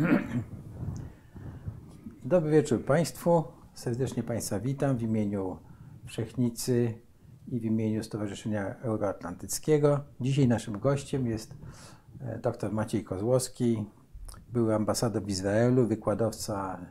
[2.24, 3.44] Dobry wieczór Państwu.
[3.74, 5.56] Serdecznie Państwa witam w imieniu
[6.06, 6.94] Wszechnicy
[7.48, 10.00] i w imieniu Stowarzyszenia Euroatlantyckiego.
[10.20, 11.54] Dzisiaj naszym gościem jest
[12.20, 13.84] e, dr Maciej Kozłowski,
[14.52, 16.86] były ambasador w Izraelu, wykładowca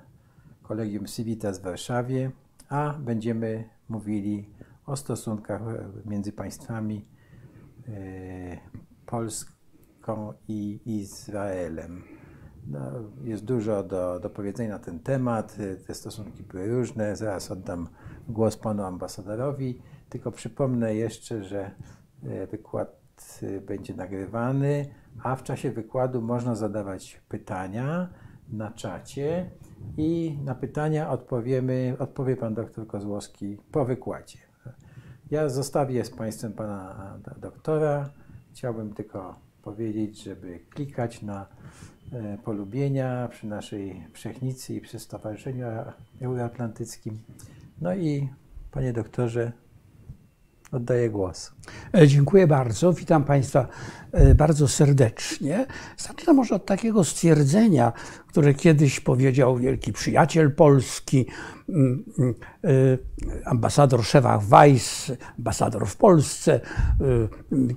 [0.62, 2.32] Kolegium Civitas w Warszawie,
[2.70, 4.49] a będziemy mówili
[4.85, 5.62] o stosunkach
[6.05, 7.05] między państwami
[7.88, 7.91] e,
[9.05, 12.19] Polską i Izraelem.
[12.70, 12.80] No,
[13.23, 15.58] jest dużo do, do powiedzenia na ten temat.
[15.88, 17.16] Te stosunki były różne.
[17.16, 17.88] Zaraz oddam
[18.27, 19.82] głos panu ambasadorowi.
[20.10, 21.72] Tylko przypomnę jeszcze, że
[22.24, 23.00] e, wykład
[23.44, 24.86] e, będzie nagrywany,
[25.24, 28.10] a w czasie wykładu można zadawać pytania
[28.50, 29.52] na czacie
[29.98, 34.40] i na pytania odpowiemy, odpowie pan doktor Kozłowski po wykładzie.
[35.32, 38.10] Ja zostawię z państwem pana doktora.
[38.52, 41.48] Chciałbym tylko powiedzieć, żeby klikać na
[42.43, 45.65] polubienia przy naszej Wszechnicy i przy Stowarzyszeniu
[46.21, 47.20] Euroatlantyckim.
[47.82, 48.29] No i
[48.71, 49.52] panie doktorze,
[50.71, 51.51] Oddaję głos.
[51.95, 52.93] E, dziękuję bardzo.
[52.93, 53.67] Witam Państwa
[54.12, 55.65] e, bardzo serdecznie.
[55.98, 57.93] Zacznę może od takiego stwierdzenia,
[58.27, 61.25] które kiedyś powiedział wielki przyjaciel Polski,
[61.70, 62.70] mm, mm, e,
[63.45, 66.59] ambasador Szewach Weiss, ambasador w Polsce,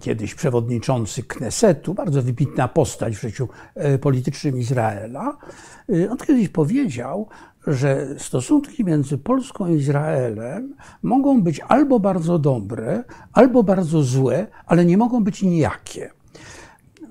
[0.00, 3.48] kiedyś przewodniczący Knesetu, bardzo wybitna postać w życiu
[4.00, 5.36] politycznym Izraela.
[6.10, 7.28] On kiedyś powiedział,
[7.66, 14.84] że stosunki między Polską i Izraelem mogą być albo bardzo dobre, albo bardzo złe, ale
[14.84, 16.10] nie mogą być nijakie.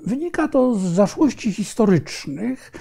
[0.06, 2.72] Wynika to z zaszłości historycznych,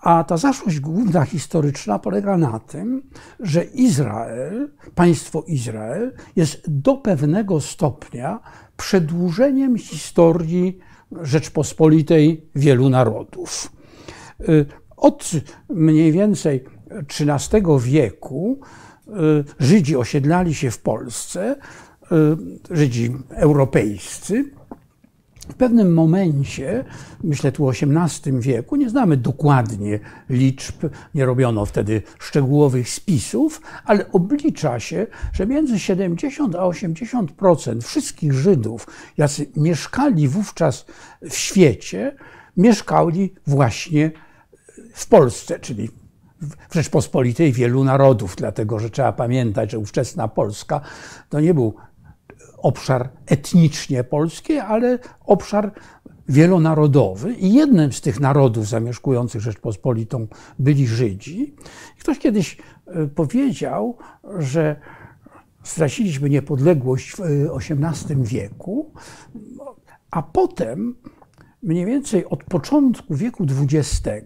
[0.00, 3.02] a ta zaszłość główna historyczna polega na tym,
[3.40, 8.40] że Izrael, państwo Izrael, jest do pewnego stopnia
[8.76, 10.78] przedłużeniem historii
[11.22, 13.72] Rzeczpospolitej wielu narodów.
[14.48, 14.66] Y,
[14.96, 15.30] od
[15.68, 18.60] mniej więcej XIII wieku
[19.08, 19.10] y,
[19.60, 21.56] Żydzi osiedlali się w Polsce,
[22.12, 24.44] y, Żydzi europejscy.
[25.48, 26.84] W pewnym momencie,
[27.24, 30.00] myślę tu XVIII wieku, nie znamy dokładnie
[30.30, 30.74] liczb,
[31.14, 38.86] nie robiono wtedy szczegółowych spisów, ale oblicza się, że między 70 a 80% wszystkich Żydów,
[39.16, 40.86] jacy mieszkali wówczas
[41.30, 42.16] w świecie,
[42.56, 44.10] mieszkali właśnie
[44.94, 45.90] w Polsce, czyli
[46.40, 50.80] w Rzeczpospolitej wielu narodów, dlatego że trzeba pamiętać, że ówczesna Polska
[51.28, 51.74] to nie był
[52.58, 55.72] obszar etnicznie polski, ale obszar
[56.28, 60.26] wielonarodowy i jednym z tych narodów zamieszkujących Rzeczpospolitą
[60.58, 61.54] byli Żydzi.
[62.00, 62.56] Ktoś kiedyś
[62.86, 63.96] e, powiedział,
[64.38, 64.76] że
[65.62, 67.20] straciliśmy niepodległość w
[67.56, 68.92] XVIII wieku,
[70.10, 70.94] a potem
[71.62, 74.16] mniej więcej od początku wieku XX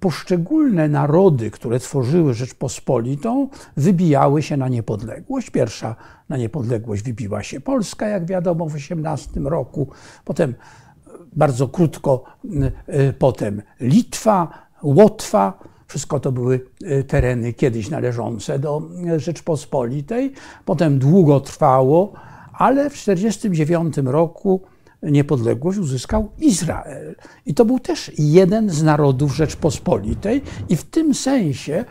[0.00, 5.50] poszczególne narody, które tworzyły Rzeczpospolitą, wybijały się na niepodległość.
[5.50, 5.96] Pierwsza
[6.28, 9.88] na niepodległość wybiła się Polska, jak wiadomo, w XVIII roku.
[10.24, 10.54] Potem
[11.32, 12.24] bardzo krótko,
[12.88, 14.48] y, potem Litwa,
[14.82, 15.58] Łotwa.
[15.86, 18.82] Wszystko to były y, tereny kiedyś należące do
[19.16, 20.32] Rzeczpospolitej.
[20.64, 22.12] Potem długo trwało,
[22.52, 24.60] ale w 1949 roku
[25.02, 27.16] niepodległość uzyskał Izrael.
[27.46, 31.84] I to był też jeden z narodów Rzeczpospolitej, i w tym sensie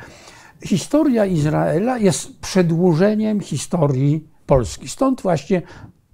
[0.66, 4.88] historia Izraela jest przedłużeniem historii Polski.
[4.88, 5.62] Stąd właśnie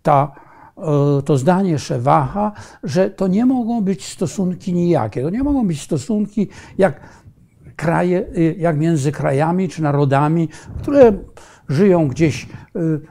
[0.01, 0.31] ta,
[0.77, 2.51] e, to zdanie Szewacha,
[2.83, 6.47] że to nie mogą być stosunki nijakie, to nie mogą być stosunki
[6.77, 6.99] jak
[7.75, 10.49] kraje, y, jak między krajami czy narodami,
[10.81, 11.13] które
[11.69, 12.47] żyją gdzieś y,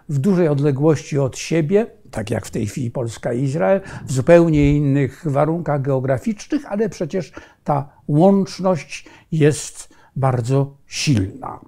[0.09, 4.76] w dużej odległości od siebie, tak jak w tej chwili Polska i Izrael, w zupełnie
[4.76, 7.32] innych warunkach geograficznych, ale przecież
[7.64, 11.61] ta łączność jest bardzo silna.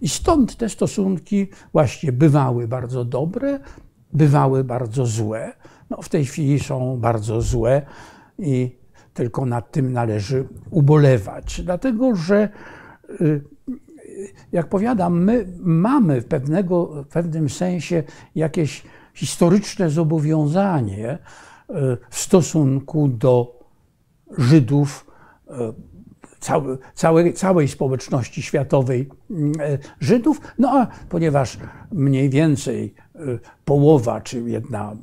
[0.00, 3.60] I stąd te stosunki właśnie bywały bardzo dobre,
[4.12, 5.52] bywały bardzo złe.
[5.90, 7.82] No, w tej chwili są bardzo złe
[8.38, 8.76] i
[9.14, 12.48] tylko nad tym należy ubolewać, dlatego że
[13.20, 13.44] y,
[14.52, 18.02] jak powiadam, my mamy w, pewnego, w pewnym sensie
[18.34, 18.82] jakieś
[19.18, 21.18] historyczne zobowiązanie e,
[22.10, 23.58] w stosunku do
[24.38, 25.06] Żydów,
[25.50, 25.72] e,
[26.40, 30.40] całej, całej, całej społeczności światowej mm, e, Żydów.
[30.58, 31.58] No a ponieważ
[31.92, 32.94] mniej więcej
[33.64, 34.96] połowa, czy jedna,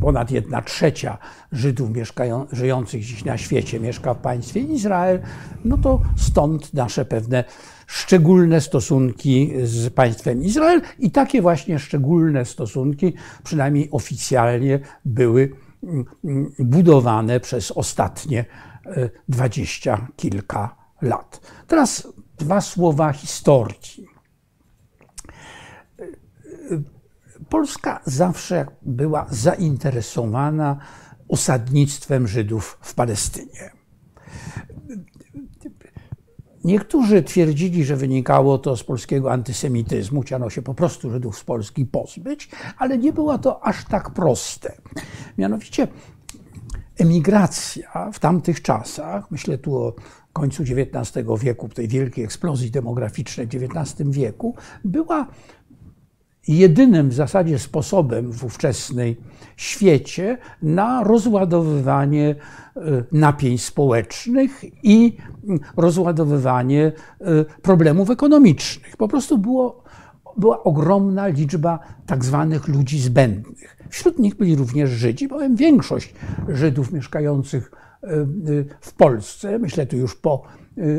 [0.00, 1.18] ponad jedna trzecia
[1.52, 5.20] Żydów mieszkają, żyjących dziś na świecie mieszka w państwie Izrael,
[5.64, 7.44] no to stąd nasze pewne
[7.86, 13.14] szczególne stosunki z państwem Izrael i takie właśnie szczególne stosunki,
[13.44, 15.50] przynajmniej oficjalnie, były
[15.82, 16.04] mm,
[16.58, 18.44] budowane przez ostatnie
[19.28, 21.40] dwadzieścia kilka lat.
[21.66, 22.08] Teraz
[22.38, 24.06] dwa słowa historii.
[27.54, 30.76] Polska zawsze była zainteresowana
[31.28, 33.70] osadnictwem Żydów w Palestynie.
[36.64, 41.86] Niektórzy twierdzili, że wynikało to z polskiego antysemityzmu, chciano się po prostu Żydów z Polski
[41.86, 42.48] pozbyć,
[42.78, 44.76] ale nie było to aż tak proste.
[45.38, 45.88] Mianowicie
[46.98, 49.94] emigracja w tamtych czasach, myślę tu o
[50.32, 54.54] końcu XIX wieku, tej wielkiej eksplozji demograficznej w XIX wieku,
[54.84, 55.26] była
[56.48, 59.16] jedynym w zasadzie sposobem w ówczesnej
[59.56, 62.34] świecie na rozładowywanie
[62.76, 62.80] e,
[63.12, 65.16] napięć społecznych i
[65.76, 68.96] rozładowywanie e, problemów ekonomicznych.
[68.96, 69.84] Po prostu było,
[70.36, 73.76] była ogromna liczba tak zwanych ludzi zbędnych.
[73.88, 76.14] Wśród nich byli również Żydzi, bowiem większość
[76.48, 78.08] Żydów mieszkających e,
[78.80, 80.42] w Polsce, myślę tu już po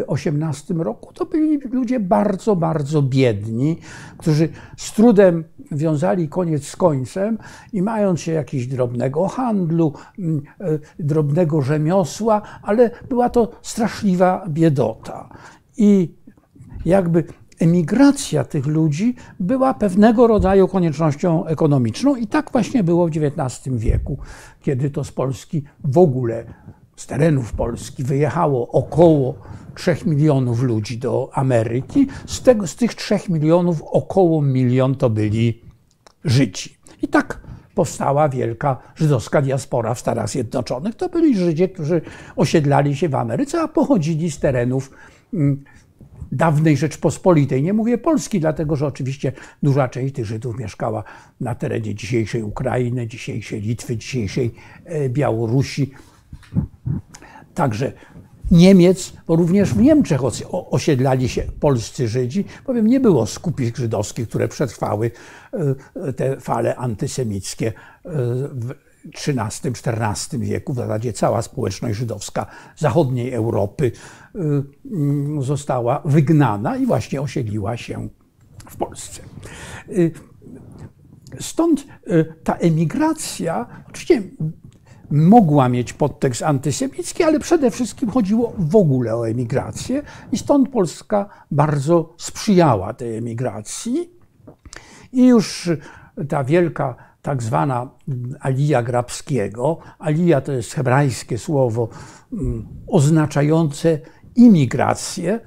[0.08, 3.78] 18 roku, to byli ludzie bardzo, bardzo biedni,
[4.18, 7.38] którzy z trudem wiązali koniec z końcem
[7.74, 15.30] i mając się jakiegoś drobnego handlu, mm, e, drobnego rzemiosła, ale była to straszliwa biedota.
[15.78, 16.16] I
[16.86, 17.24] jakby
[17.60, 24.18] emigracja tych ludzi była pewnego rodzaju koniecznością ekonomiczną i tak właśnie było w XIX wieku,
[24.62, 26.46] kiedy to z Polski w ogóle,
[26.96, 29.36] z terenów Polski wyjechało około
[29.76, 32.08] 3 milionów ludzi do Ameryki.
[32.26, 35.62] Z, tego, z tych 3 milionów około milion to byli
[36.26, 36.78] Żydzi.
[37.02, 37.40] I tak
[37.76, 40.96] powstała wielka żydowska diaspora w Stanach Zjednoczonych.
[40.96, 42.02] To byli Żydzi, którzy
[42.36, 44.92] osiedlali się w Ameryce, a pochodzili z terenów
[45.34, 45.64] mm,
[46.32, 47.64] dawnej Rzeczpospolitej.
[47.64, 49.32] Nie mówię Polski, dlatego że oczywiście
[49.64, 51.04] duża część tych Żydów mieszkała
[51.40, 54.52] na terenie dzisiejszej Ukrainy, dzisiejszej Litwy, dzisiejszej
[54.86, 55.92] e, Białorusi.
[57.54, 57.94] Także
[58.52, 60.22] Niemiec, bo również w Niemczech
[60.52, 65.12] osiedlali się polscy Żydzi, bowiem nie było skupisk żydowskich, które przetrwały
[65.96, 67.74] e, te fale antysemickie e,
[68.52, 68.74] w
[69.28, 70.74] XIII-XIV wieku.
[70.74, 72.46] W zasadzie cała społeczność żydowska
[72.78, 73.92] zachodniej Europy
[74.36, 74.40] e,
[75.42, 78.10] została wygnana i właśnie osiedliła się
[78.70, 79.22] w Polsce.
[81.40, 81.86] Stąd
[82.44, 84.22] ta emigracja, oczywiście
[85.12, 91.30] mogła mieć podtekst antysemicki, ale przede wszystkim chodziło w ogóle o emigrację i stąd Polska
[91.52, 94.10] bardzo sprzyjała tej emigracji.
[95.14, 95.70] I już
[96.30, 97.90] ta wielka tak zwana
[98.40, 101.90] Alija Grabskiego, Alija to jest hebrajskie słowo
[102.34, 104.00] mm, oznaczające
[104.36, 105.40] imigrację,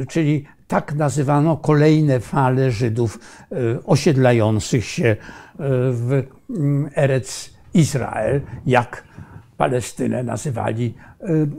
[0.00, 3.18] y, czyli tak nazywano kolejne fale Żydów
[3.52, 5.16] y, osiedlających się y,
[5.92, 9.04] w mm, Erec Izrael, jak
[9.56, 10.94] Palestynę nazywali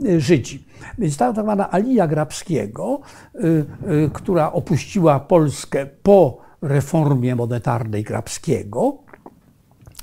[0.06, 0.64] y, Żydzi.
[0.98, 3.00] Więc ta tak zwana Alija Grabskiego,
[3.34, 8.98] y, która opuściła Polskę po reformie monetarnej Grabskiego,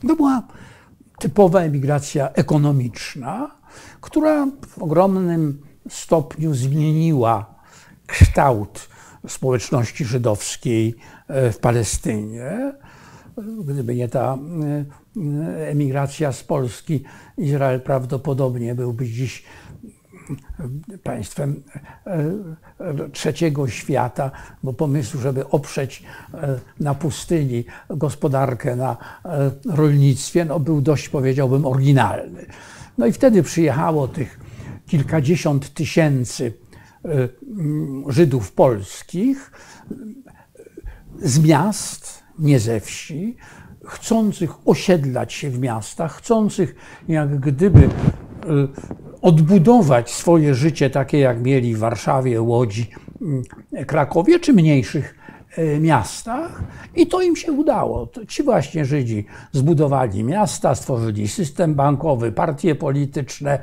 [0.08, 0.48] to była
[1.20, 3.52] typowa emigracja ekonomiczna,
[4.02, 7.56] która w ogromnym stopniu zmieniła
[8.08, 8.90] kształt
[9.28, 10.95] społeczności żydowskiej
[11.30, 12.74] w Palestynie.
[13.66, 14.38] Gdyby nie ta
[15.68, 17.04] emigracja z Polski,
[17.38, 19.44] Izrael prawdopodobnie byłby dziś
[21.04, 21.64] państwem
[22.06, 24.31] e, trzeciego świata,
[24.64, 26.04] bo pomysł, żeby oprzeć
[26.34, 32.45] e, na pustyni gospodarkę na e, rolnictwie, no był dość, powiedziałbym, oryginalny.
[32.98, 34.40] No i wtedy przyjechało tych
[34.88, 36.54] kilkadziesiąt tysięcy
[38.07, 39.52] Żydów polskich
[41.22, 43.38] z miast, nie ze wsi,
[43.85, 46.75] chcących osiedlać się w miastach, chcących
[47.07, 47.89] jak gdyby y,
[49.21, 52.89] odbudować swoje życie takie, jak mieli w Warszawie, Łodzi,
[53.73, 55.15] y, Krakowie czy mniejszych
[55.57, 56.63] y, miastach
[56.95, 58.09] i to im się udało.
[58.27, 63.59] Ci właśnie Żydzi zbudowali miasta, stworzyli system bankowy, partie polityczne,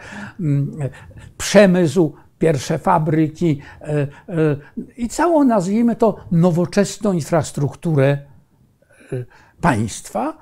[1.38, 3.60] przemysł, pierwsze fabryki
[4.96, 8.18] i całą, nazwijmy to, nowoczesną infrastrukturę
[9.62, 10.38] państwa,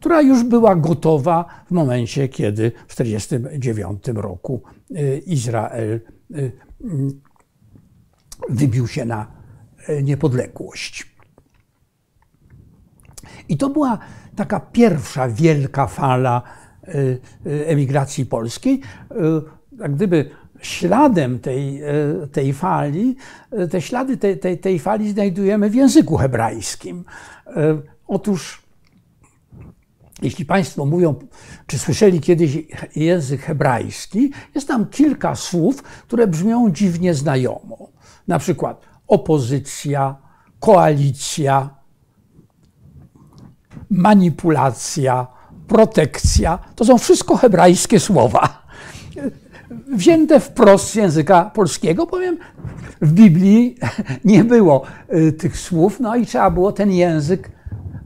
[0.00, 6.00] która już była gotowa w momencie, kiedy w 1949 roku y, Izrael
[6.30, 6.52] y,
[8.48, 9.26] wybił się na
[9.88, 11.12] y, niepodległość.
[13.48, 13.98] I to była
[14.36, 16.42] taka pierwsza wielka fala
[17.44, 18.80] emigracji polskiej.
[19.78, 21.82] Jak gdyby śladem tej,
[22.32, 23.16] tej fali,
[23.70, 27.04] te ślady tej, tej, tej fali znajdujemy w języku hebrajskim.
[28.06, 28.62] Otóż
[30.22, 31.14] jeśli Państwo mówią,
[31.66, 32.58] czy słyszeli kiedyś
[32.96, 37.88] język hebrajski, jest tam kilka słów, które brzmią dziwnie znajomo.
[38.28, 40.16] Na przykład opozycja,
[40.60, 41.70] koalicja,
[43.90, 45.26] manipulacja,
[45.68, 46.58] protekcja.
[46.76, 48.62] To są wszystko hebrajskie słowa.
[49.92, 52.38] Wzięte wprost z języka polskiego, powiem,
[53.00, 53.76] w Biblii
[54.24, 54.82] nie było
[55.14, 57.50] y, tych słów, no i trzeba było ten język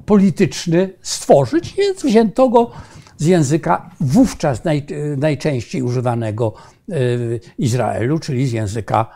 [0.06, 2.70] polityczny stworzyć, więc wzięto go
[3.16, 4.86] z języka wówczas naj,
[5.16, 6.54] najczęściej używanego
[6.88, 9.06] w Izraelu, czyli z języka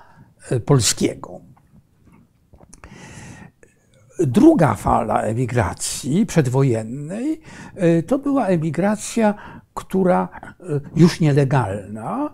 [0.51, 1.41] e, polskiego.
[4.19, 7.41] Druga fala emigracji przedwojennej
[7.75, 9.35] e, to była emigracja,
[9.75, 10.29] która
[10.61, 12.31] e, już nielegalna,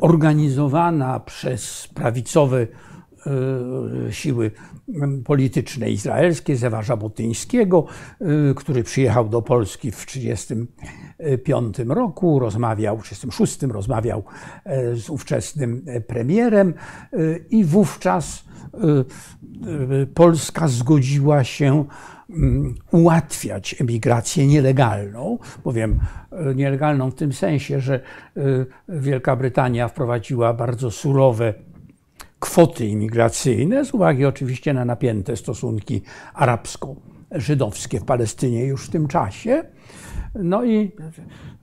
[0.00, 2.66] organizowana przez prawicowe
[4.10, 4.50] siły
[5.24, 7.86] polityczne izraelskie, Zewa Żabotyńskiego,
[8.50, 14.24] y, który przyjechał do Polski w 1935 roku, rozmawiał, w 1936 rozmawiał
[14.64, 16.74] e, z ówczesnym premierem
[17.50, 18.44] i wówczas
[20.14, 21.84] Polska zgodziła się
[22.30, 26.00] mm, ułatwiać emigrację nielegalną, powiem
[26.54, 28.00] nielegalną w tym sensie, że
[28.88, 31.54] Wielka Brytania wprowadziła bardzo surowe
[32.44, 36.02] kwoty imigracyjne, z uwagi oczywiście na napięte stosunki
[36.34, 39.64] arabsko-żydowskie w Palestynie już w tym czasie.
[40.34, 40.92] No i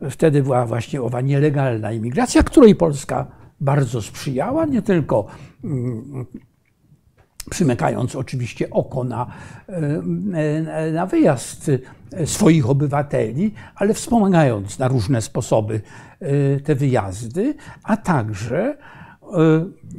[0.10, 3.28] wtedy była właśnie owa nielegalna imigracja, której Polska
[3.60, 5.28] bardzo sprzyjała, nie tylko
[5.64, 6.26] mm,
[7.50, 9.28] przymykając oczywiście oko na,
[9.68, 11.72] e, na wyjazd
[12.26, 15.82] swoich obywateli, ale wspomagając na różne sposoby
[16.20, 18.78] e, te wyjazdy, a także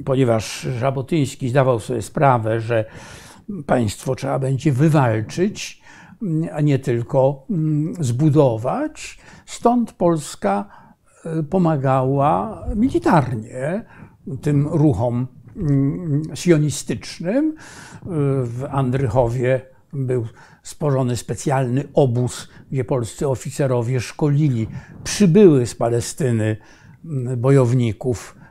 [0.05, 2.85] ponieważ Żabotyński zdawał sobie sprawę, że
[3.67, 5.83] państwo trzeba będzie wywalczyć,
[6.53, 9.19] a nie tylko mm, zbudować.
[9.47, 10.69] Stąd Polska
[11.41, 13.85] y, pomagała militarnie
[14.43, 17.51] tym ruchom mm, sionistycznym.
[17.51, 17.55] Y,
[18.45, 19.61] w Andrychowie
[19.93, 20.27] był
[20.63, 24.69] stworzony specjalny obóz, gdzie polscy oficerowie szkolili
[25.05, 26.57] przybyły z Palestyny
[27.05, 28.42] mm, bojowników Y, y,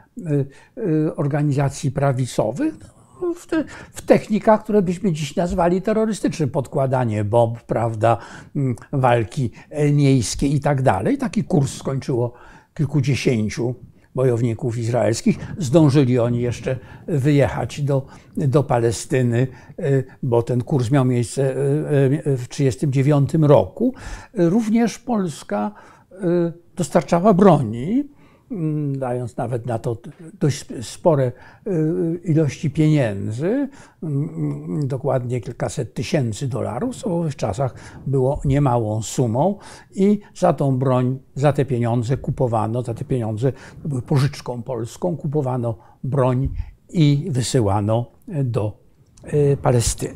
[1.15, 2.73] organizacji prawicowych
[3.21, 3.63] no, w, te,
[3.93, 8.17] w, technikach, które byśmy dziś nazwali terrorystycznym, podkładanie bomb, prawda,
[8.55, 11.17] mm, walki e, miejskie i tak dalej.
[11.17, 12.33] Taki kurs skończyło
[12.73, 13.75] kilkudziesięciu
[14.15, 15.37] bojowników izraelskich.
[15.57, 18.05] Zdążyli oni jeszcze wyjechać do,
[18.37, 19.47] do Palestyny,
[19.79, 21.55] e, bo ten kurs miał miejsce e,
[22.37, 23.93] w 1939 roku.
[24.33, 25.71] Również Polska
[26.75, 28.03] dostarczała broni
[28.91, 29.97] dając nawet na to
[30.39, 31.31] dość spore
[31.67, 33.69] y, ilości pieniędzy,
[34.03, 37.75] mm, dokładnie kilkaset tysięcy dolarów, co w owych czasach
[38.07, 39.57] było niemałą sumą
[39.95, 43.51] i za tą broń, za te pieniądze kupowano, za te pieniądze,
[43.83, 46.49] to były pożyczką polską, kupowano broń
[46.89, 48.77] i wysyłano do
[49.33, 50.15] y, Palestyny.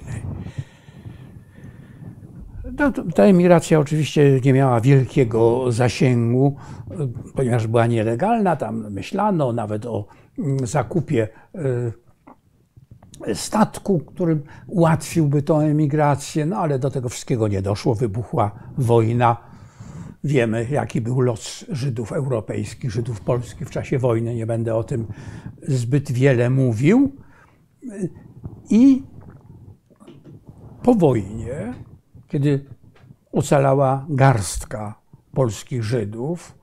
[2.80, 6.56] No, ta emigracja oczywiście nie miała wielkiego zasięgu,
[7.36, 8.56] ponieważ była nielegalna.
[8.56, 10.06] Tam myślano nawet o
[10.40, 11.28] mm, zakupie
[13.28, 17.96] e, statku, który ułatwiłby tą emigrację, no ale do tego wszystkiego nie doszło.
[17.96, 19.38] Wybuchła wojna.
[20.24, 24.36] Wiemy, jaki był los Żydów europejskich, Żydów polskich w czasie wojny.
[24.36, 25.08] Nie będę o tym
[25.68, 27.12] zbyt wiele mówił.
[28.70, 29.04] I
[30.84, 31.74] po wojnie
[32.36, 32.66] kiedy
[33.32, 35.02] ocalała garstka
[35.34, 36.58] polskich Żydów,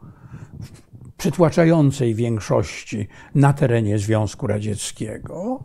[0.60, 5.64] w przytłaczającej większości na terenie Związku Radzieckiego.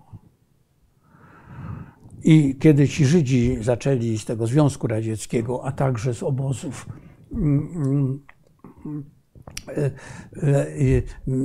[2.23, 6.89] I kiedy ci Żydzi zaczęli z tego Związku Radzieckiego, a także z obozów
[7.31, 8.23] mm,
[8.85, 9.03] mm,
[9.67, 10.71] e,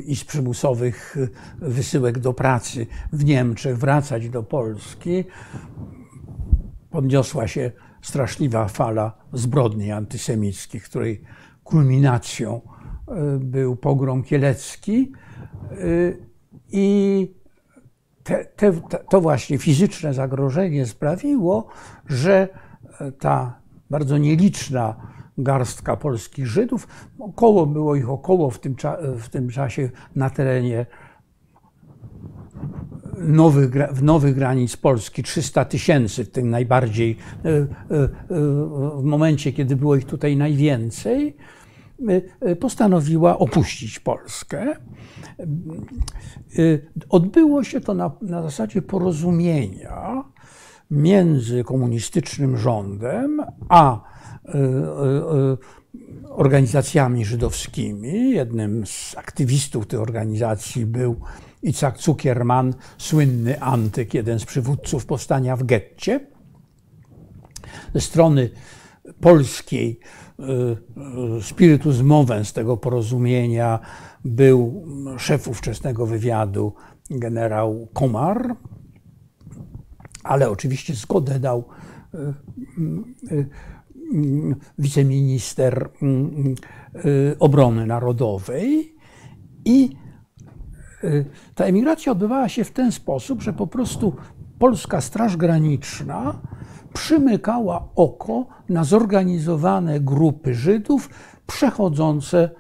[0.07, 1.17] i z przymusowych
[1.59, 5.25] wysyłek do pracy w Niemczech wracać do Polski,
[6.91, 11.23] podniosła się straszliwa fala zbrodni antysemickich, której
[11.65, 12.61] kulminacją
[13.09, 15.13] e, był pogrom kielecki
[15.71, 15.77] e,
[16.73, 17.35] i
[18.23, 18.73] te, te,
[19.11, 21.67] to właśnie fizyczne zagrożenie sprawiło,
[22.07, 22.49] że
[23.01, 24.97] e, ta bardzo nieliczna
[25.39, 28.77] garstka polskich Żydów, około było ich około w tym,
[29.19, 30.87] w tym czasie na terenie
[33.23, 38.09] nowych, w nowych granic Polski 300 tysięcy, w tym najbardziej, e, e, e,
[38.97, 41.37] w momencie, kiedy było ich tutaj najwięcej,
[42.61, 44.77] postanowiła opuścić Polskę.
[47.09, 50.25] Odbyło się to na, na zasadzie porozumienia
[50.91, 54.01] między komunistycznym rządem a
[56.29, 58.31] organizacjami żydowskimi.
[58.31, 61.17] Jednym z aktywistów tej organizacji był
[61.63, 66.27] Icak Cukierman, słynny antyk, jeden z przywódców powstania w getcie.
[67.95, 68.51] Ze strony
[69.21, 70.01] polskiej
[71.43, 73.81] spiritus movens tego porozumienia
[74.25, 74.87] był
[75.19, 76.75] szef ówczesnego wywiadu
[77.11, 78.57] generał Komar,
[80.25, 81.65] ale oczywiście zgodę dał
[84.79, 85.91] wiceminister
[87.39, 88.95] obrony narodowej
[89.65, 89.97] i
[91.55, 94.17] ta emigracja odbywała się w ten sposób, że po prostu
[94.59, 96.39] polska Straż Graniczna
[96.95, 101.11] przymykała oko na zorganizowane grupy Żydów
[101.47, 102.51] przechodzące,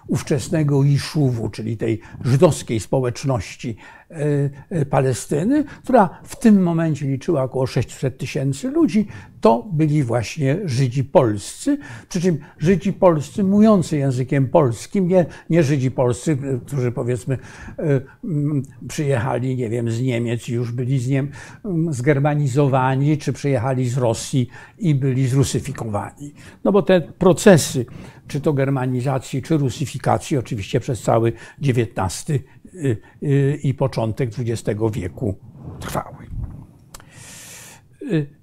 [0.07, 3.77] ówczesnego Iszuwu, czyli tej żydowskiej społeczności
[4.11, 9.07] e, e, Palestyny, która w tym momencie liczyła około 600 tysięcy ludzi,
[9.41, 15.91] to byli właśnie Żydzi polscy, przy czym Żydzi polscy mówiący językiem polskim, nie, nie Żydzi
[15.91, 17.39] polscy, którzy powiedzmy
[17.79, 18.01] e,
[18.89, 21.31] przyjechali, nie wiem, z Niemiec i już byli z Niem
[21.91, 26.35] zgermanizowani, czy przyjechali z Rosji i byli zrusyfikowani.
[26.65, 27.87] No bo te procesy,
[28.29, 32.45] czy to germanizacji, czy rusyfikacji, oczywiście przez cały XIX y,
[33.23, 35.39] y, i początek XX wieku
[35.81, 36.27] trwały.
[38.03, 38.37] Y,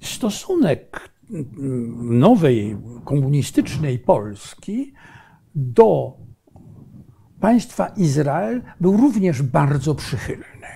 [0.00, 1.10] stosunek
[1.98, 4.92] nowej komunistycznej Polski
[5.54, 6.16] do
[7.40, 10.68] państwa Izrael był również bardzo przychylny.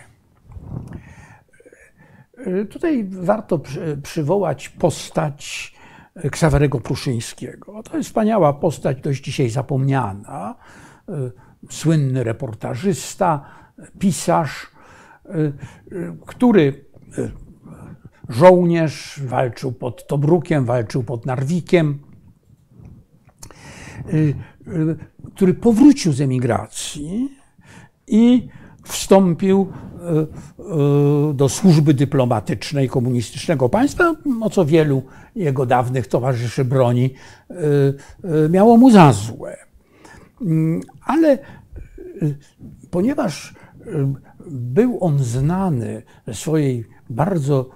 [2.70, 3.60] Tutaj warto
[4.02, 5.72] przywołać postać
[6.31, 7.83] Ksawerego Pruszyńskiego.
[7.83, 10.55] To jest wspaniała postać, dość dzisiaj zapomniana.
[11.70, 13.44] Słynny reportażysta,
[13.98, 14.70] pisarz,
[16.27, 16.85] który
[18.29, 21.98] żołnierz, walczył pod Tobrukiem, walczył pod Narwikiem,
[24.12, 24.35] y,
[24.68, 24.96] y,
[25.35, 27.38] który powrócił z emigracji
[28.07, 28.48] i
[28.85, 29.73] wstąpił
[31.31, 35.03] y, do służby dyplomatycznej komunistycznego państwa, o co wielu
[35.35, 37.14] jego dawnych towarzyszy broni
[38.51, 39.57] miało mu za złe.
[40.40, 41.38] Mm, ale
[42.90, 43.55] ponieważ
[44.51, 47.71] był on znany swojej bardzo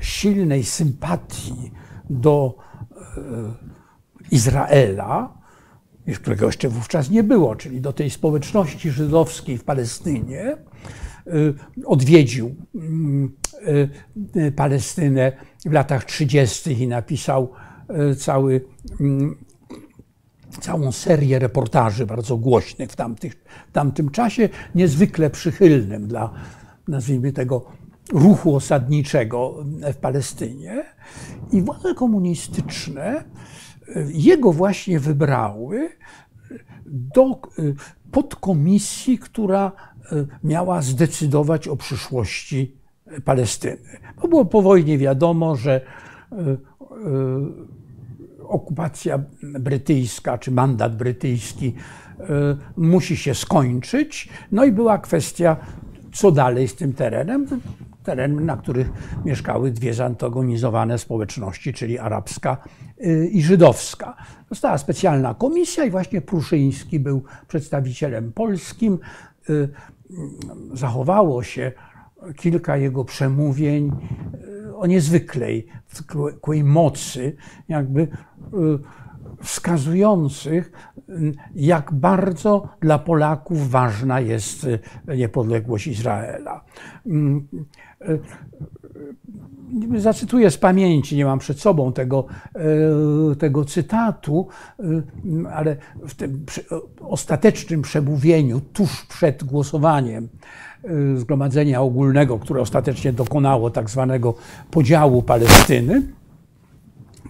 [0.00, 1.72] silnej sympatii
[2.10, 2.54] do
[4.32, 5.34] e,
[6.06, 10.56] Izraela, którego jeszcze wówczas nie było, czyli do tej społeczności żydowskiej w Palestynie, e,
[11.86, 13.32] odwiedził mm,
[14.36, 15.32] e, Palestynę
[15.66, 16.82] w latach 30.
[16.82, 17.52] i napisał
[18.18, 18.64] cały,
[20.60, 26.34] całą serię reportaży bardzo głośnych w, tamtych, w tamtym czasie, niezwykle przychylnym dla,
[26.88, 27.64] nazwijmy tego,
[28.12, 29.64] ruchu osadniczego
[29.94, 30.84] w Palestynie
[31.52, 33.24] i władze komunistyczne
[34.12, 35.90] jego właśnie wybrały
[36.86, 37.36] do e,
[38.10, 39.72] podkomisji, która
[40.12, 42.76] e, miała zdecydować o przyszłości
[43.24, 43.76] Palestyny.
[44.22, 45.80] Bo było po wojnie wiadomo, że
[48.42, 51.74] okupacja brytyjska czy mandat brytyjski
[52.76, 54.28] musi się skończyć.
[54.52, 55.56] No i była kwestia,
[56.12, 57.46] co dalej z tym terenem
[58.04, 58.90] teren, na których
[59.24, 62.56] mieszkały dwie zantagonizowane społeczności, czyli arabska
[63.06, 64.16] y, i żydowska.
[64.50, 68.98] Została specjalna komisja i właśnie Pruszyński był przedstawicielem polskim.
[69.50, 69.68] Y,
[70.72, 71.72] zachowało się
[72.36, 73.90] kilka jego przemówień
[74.76, 75.66] o niezwykłej
[76.64, 77.36] mocy,
[77.68, 78.08] jakby
[79.44, 80.72] wskazujących,
[81.54, 84.66] jak bardzo dla Polaków ważna jest
[85.16, 86.64] niepodległość Izraela.
[89.96, 92.26] Zacytuję z pamięci, nie mam przed sobą tego,
[93.38, 94.48] tego cytatu,
[95.52, 95.76] ale
[96.08, 96.46] w tym
[97.00, 100.28] ostatecznym przemówieniu, tuż przed głosowaniem
[101.16, 104.34] Zgromadzenia Ogólnego, które ostatecznie dokonało tak zwanego
[104.70, 106.02] podziału Palestyny,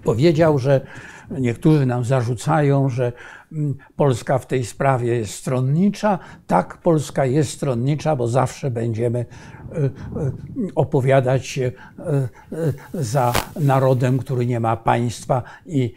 [0.05, 0.81] powiedział, że
[1.31, 3.13] Niektórzy nam zarzucają, że
[3.53, 6.19] mm, Polska w tej sprawie jest stronnicza.
[6.47, 9.91] Tak, Polska jest stronnicza, bo zawsze będziemy e, e,
[10.75, 12.29] opowiadać się e,
[12.95, 15.95] za narodem, który nie ma państwa i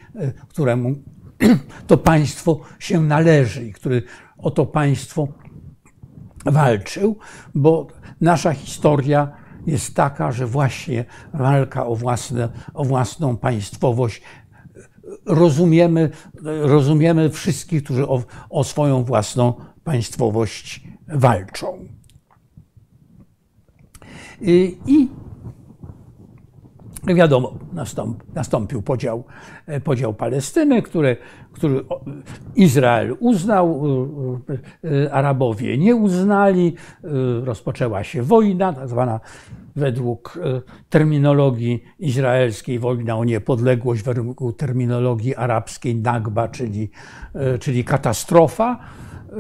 [0.49, 0.95] któremu
[1.87, 4.03] to państwo się należy i który
[4.37, 5.27] o to państwo
[6.45, 7.17] walczył,
[7.55, 7.87] bo
[8.21, 9.31] nasza historia
[9.67, 14.21] jest taka, że właśnie walka o, własne, o własną państwowość
[15.26, 16.10] rozumiemy,
[16.43, 21.88] rozumiemy wszystkich, którzy o, o swoją własną państwowość walczą.
[24.41, 24.78] I,
[27.15, 29.24] wiadomo, nastąp, nastąpił podział,
[29.84, 31.17] podział Palestyny, który,
[31.52, 31.84] który
[32.56, 33.84] Izrael uznał,
[35.12, 36.76] Arabowie nie uznali,
[37.43, 39.20] rozpoczęła się wojna, tak zwana
[39.78, 46.89] według e, terminologii izraelskiej wojna o niepodległość, według terminologii arabskiej nagba, czyli,
[47.34, 48.80] e, czyli katastrofa,
[49.30, 49.36] e,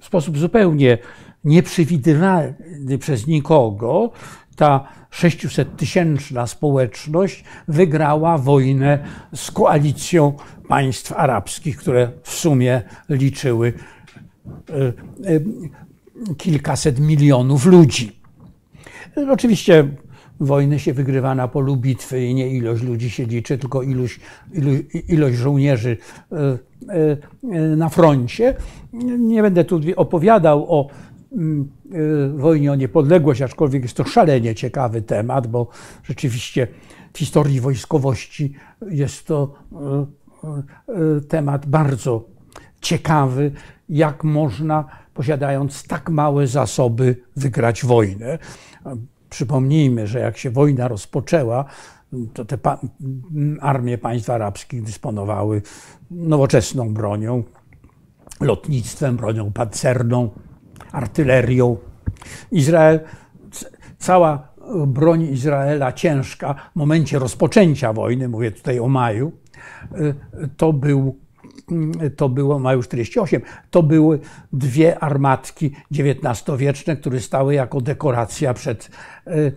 [0.00, 0.98] w sposób zupełnie
[1.44, 4.10] nieprzewidywalny przez nikogo,
[4.56, 8.98] ta 600-tysięczna społeczność wygrała wojnę
[9.34, 10.32] z koalicją
[10.68, 13.72] państw arabskich, które w sumie liczyły
[16.36, 18.12] kilkaset milionów ludzi.
[19.30, 19.88] Oczywiście
[20.40, 24.20] wojny się wygrywa na polu bitwy i nie ilość ludzi się liczy, tylko ilość,
[25.08, 25.96] ilość żołnierzy
[26.32, 26.36] e,
[27.52, 28.54] e, na froncie.
[29.18, 31.15] Nie będę tu opowiadał o e,
[32.34, 35.68] wojnie o niepodległość, aczkolwiek jest to szalenie ciekawy temat, bo
[36.04, 36.68] rzeczywiście
[37.12, 38.54] w historii wojskowości
[38.90, 39.54] jest to
[41.28, 42.24] temat bardzo
[42.80, 43.50] ciekawy,
[43.88, 48.38] jak można, posiadając tak małe zasoby, wygrać wojnę.
[49.30, 51.64] Przypomnijmy, że jak się wojna rozpoczęła,
[52.34, 52.80] to te pa
[53.60, 55.62] armie państw arabskich dysponowały
[56.10, 57.42] nowoczesną bronią,
[58.40, 60.30] lotnictwem, bronią pancerną,
[60.96, 61.76] artylerią.
[62.52, 63.00] Izrael,
[63.98, 64.48] cała
[64.86, 69.32] broń Izraela ciężka w momencie rozpoczęcia wojny, mówię tutaj o maju,
[70.56, 71.16] to był
[72.16, 74.20] to było maju 48, to były
[74.52, 78.90] dwie armatki XIX-wieczne, które stały jako dekoracja przed
[79.26, 79.52] e, e,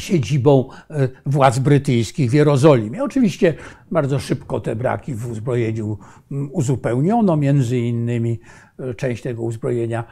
[0.00, 3.04] siedzibą e, władz brytyjskich w Jerozolimie.
[3.04, 3.54] Oczywiście
[3.90, 5.98] bardzo szybko te braki w uzbrojeniu
[6.52, 8.40] uzupełniono, między innymi
[8.96, 10.04] część tego uzbrojenia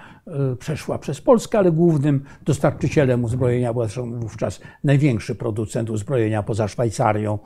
[0.58, 3.86] przeszła przez Polskę, ale głównym dostarczycielem uzbrojenia był
[4.18, 7.38] wówczas największy producent uzbrojenia poza Szwajcarią,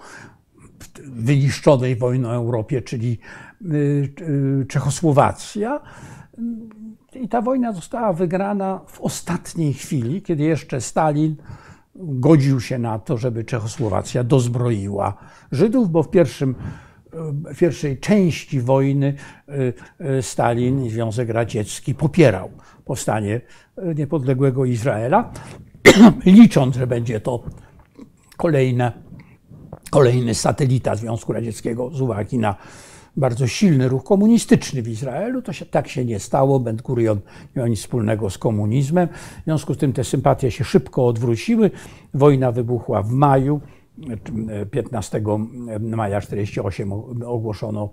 [1.04, 3.18] wyniszczonej wojną Europie, czyli
[3.62, 5.80] y, y, Czechosłowacja.
[7.14, 11.36] I ta wojna została wygrana w ostatniej chwili, kiedy jeszcze Stalin
[11.94, 15.14] godził się na to, żeby Czechosłowacja dozbroiła
[15.52, 16.87] Żydów, bo w, pierwszym, w
[17.58, 19.14] pierwszej części wojny
[20.18, 22.50] y, Stalin i Związek Radziecki popierał
[22.84, 23.40] powstanie
[23.94, 25.32] niepodległego Izraela,
[26.26, 27.42] licząc, że będzie to
[28.36, 28.92] kolejne
[29.90, 32.56] kolejny satelita Związku Radzieckiego z uwagi na
[33.16, 35.42] bardzo silny ruch komunistyczny w Izraelu.
[35.42, 36.60] To się, tak się nie stało.
[36.60, 39.08] Ben Gurion nie miał nic wspólnego z komunizmem.
[39.40, 41.70] W związku z tym te sympatie się szybko odwróciły.
[42.14, 43.60] Wojna wybuchła w maju.
[44.70, 45.22] 15
[45.80, 46.92] maja 48
[47.26, 47.90] ogłoszono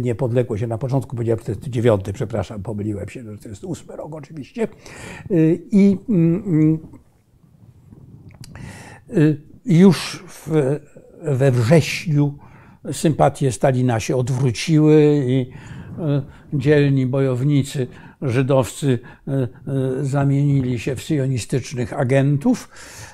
[0.00, 0.66] niepodległość.
[0.66, 4.68] Na początku powiedziałem 49, przepraszam, pomyliłem się, to jest 8 rok oczywiście.
[5.70, 6.78] I mm,
[9.10, 10.50] y, już w
[11.22, 12.34] we wrześniu
[12.92, 15.50] sympatie Stalina się odwróciły i
[15.98, 17.86] e, dzielni bojownicy
[18.22, 19.48] żydowscy e, e,
[20.04, 22.68] zamienili się w syjonistycznych agentów.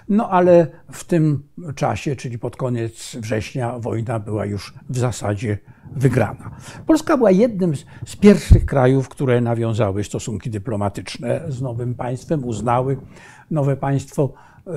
[0.09, 1.43] No ale w tym
[1.75, 5.59] czasie, czyli pod koniec września, wojna była już w zasadzie
[5.97, 6.51] wygrana.
[6.87, 7.73] Polska była jednym
[8.07, 12.97] z pierwszych krajów, które nawiązały stosunki dyplomatyczne z nowym państwem, uznały
[13.51, 14.33] nowe państwo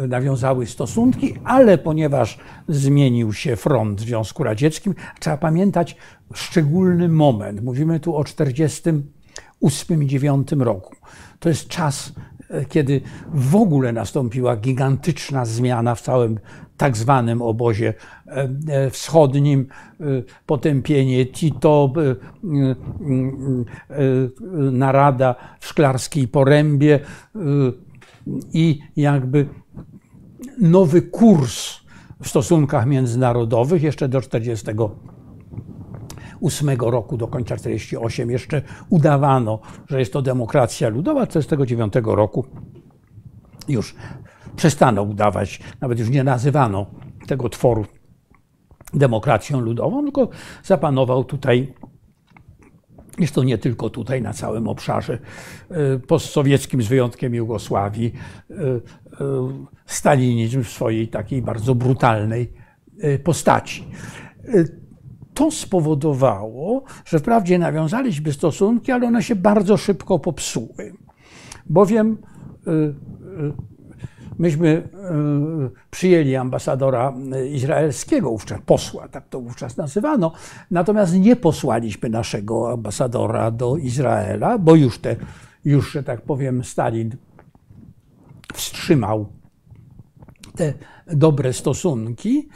[0.08, 2.38] nawiązały stosunki, ale ponieważ
[2.68, 5.96] zmienił się front w Związku Radzieckim, trzeba pamiętać
[6.34, 7.64] szczególny moment.
[7.64, 9.19] Mówimy tu o 1948
[9.60, 10.96] 1948 i 1949 roku.
[11.40, 12.14] To jest czas,
[12.50, 13.02] e, kiedy
[13.34, 16.40] w ogóle nastąpiła gigantyczna zmiana w całym
[16.78, 17.94] tak zwanym obozie
[18.28, 19.68] e, e, wschodnim,
[20.46, 21.94] potępienie Tito,
[24.72, 27.00] narada w Szklarskiej Porębie
[28.54, 29.48] i jakby
[30.62, 31.80] nowy kurs
[32.22, 34.22] w stosunkach międzynarodowych jeszcze do
[36.40, 42.46] 1948 roku, do końca 1948 jeszcze udawano, że jest to demokracja ludowa, 1949 roku
[43.68, 43.96] już
[44.56, 46.86] przestano udawać, nawet już nie nazywano
[47.28, 47.86] tego tworu
[48.94, 50.30] demokracją ludową, tylko
[50.64, 51.74] zapanował tutaj
[53.34, 55.20] to nie tylko tutaj, na całym obszarze
[55.96, 58.14] y, postsowieckim, z wyjątkiem Jugosławii,
[58.50, 58.82] y, y,
[59.86, 62.54] stalinizm w swojej takiej bardzo brutalnej
[63.24, 63.88] postaci.
[65.40, 70.94] To spowodowało, że wprawdzie nawiązaliśmy stosunki, ale one się bardzo szybko popsuły,
[71.66, 72.18] bowiem
[74.40, 74.90] myśmy e,
[75.92, 77.14] przyjęli ambasadora
[77.52, 80.32] izraelskiego, wówczas posła, tak to wówczas nazywano,
[80.72, 85.16] natomiast nie posłaliśmy naszego ambasadora do Izraela, bo już te,
[85.66, 87.16] już, że tak powiem, Stalin
[88.54, 89.39] wstrzymał
[90.60, 90.74] te
[91.16, 92.50] dobre stosunki.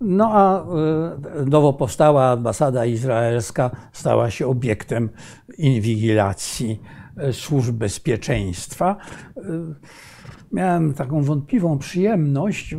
[0.00, 5.08] No a e, nowo powstała ambasada izraelska stała się obiektem
[5.58, 6.80] inwigilacji
[7.16, 8.96] e, służb bezpieczeństwa
[10.52, 12.74] miałem taką wątpliwą przyjemność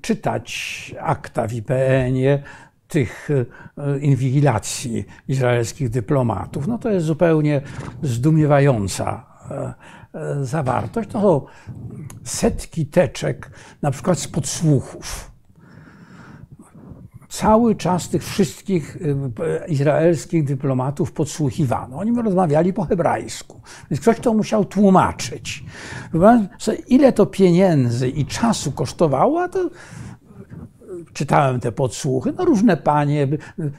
[0.00, 2.42] czytać akta w IPN-ie
[2.88, 6.66] tych e, inwigilacji izraelskich dyplomatów.
[6.66, 7.60] No to jest zupełnie
[8.02, 9.74] zdumiewająca e, e,
[10.42, 11.08] zawartość.
[11.10, 11.46] To są
[12.24, 13.50] setki teczek,
[13.82, 15.30] na przykład z podsłuchów
[17.28, 21.98] cały czas tych wszystkich y, izraelskich dyplomatów podsłuchiwano.
[21.98, 25.64] Oni rozmawiali po hebrajsku, więc ktoś to musiał tłumaczyć.
[26.88, 29.70] Ile to pieniędzy i czasu kosztowało, to
[31.12, 33.28] czytałem te podsłuchy, no różne panie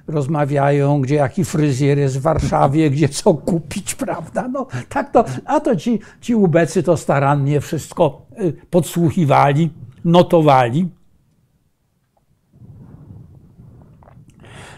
[0.08, 4.48] rozmawiają, gdzie jaki fryzjer jest w Warszawie, gdzie co kupić, prawda?
[4.48, 9.70] No tak to, a to ci, ci ubecy to starannie wszystko y, podsłuchiwali,
[10.06, 10.90] notowali.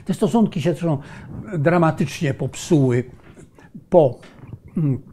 [0.05, 0.97] Te stosunki się zresztą
[1.57, 3.03] dramatycznie popsuły
[3.89, 4.19] po
[4.77, 5.10] mm,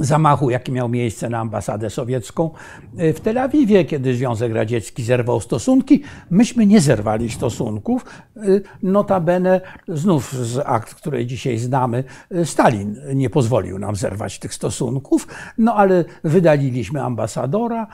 [0.00, 2.50] zamachu, jaki miał miejsce na ambasadę sowiecką
[2.96, 6.02] e, w Tel Awiwie, kiedy Związek Radziecki zerwał stosunki.
[6.30, 8.04] Myśmy nie zerwali stosunków.
[8.36, 8.40] E,
[8.82, 15.28] notabene, znów z akt, które dzisiaj znamy, e, Stalin nie pozwolił nam zerwać tych stosunków,
[15.58, 17.86] no ale wydaliliśmy ambasadora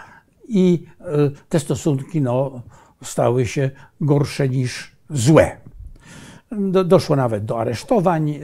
[0.48, 0.86] i
[1.48, 2.62] te stosunki no,
[3.02, 5.56] stały się gorsze niż złe.
[6.50, 8.38] Do, doszło nawet do aresztowań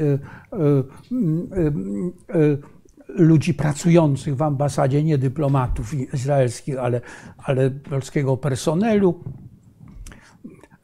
[3.15, 7.01] ludzi pracujących w ambasadzie, nie dyplomatów izraelskich, ale,
[7.39, 9.25] ale polskiego personelu.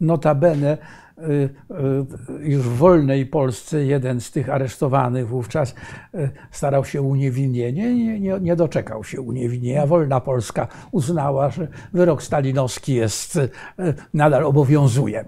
[0.00, 0.78] Notabene
[2.40, 5.74] już w wolnej Polsce jeden z tych aresztowanych wówczas
[6.50, 9.86] starał się uniewinnienie, nie, nie, nie doczekał się uniewinnienia.
[9.86, 13.38] Wolna Polska uznała, że wyrok stalinowski jest,
[14.14, 15.24] nadal obowiązuje.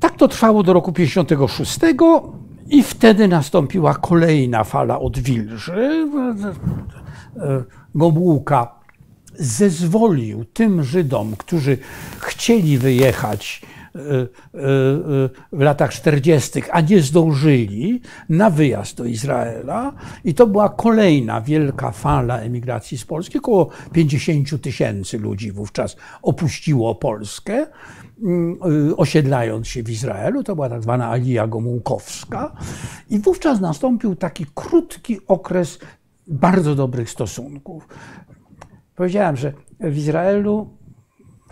[0.00, 1.78] Tak to trwało do roku 56
[2.70, 6.08] i wtedy nastąpiła kolejna fala odwilży.
[7.94, 8.80] Gomułka
[9.38, 11.78] zezwolił tym Żydom, którzy
[12.20, 13.62] chcieli wyjechać
[13.94, 14.26] e, e,
[15.52, 19.92] w latach 40., a nie zdążyli na wyjazd do Izraela.
[20.24, 23.38] I to była kolejna wielka fala emigracji z Polski.
[23.38, 27.66] Około 50 tysięcy ludzi wówczas opuściło Polskę.
[28.22, 28.58] Mm,
[28.90, 32.52] y, osiedlając się w Izraelu, to była tak zwana Alija Gomułkowska
[33.10, 35.78] i wówczas nastąpił taki krótki okres
[36.26, 37.88] bardzo dobrych stosunków.
[38.94, 40.70] Powiedziałem, że w Izraelu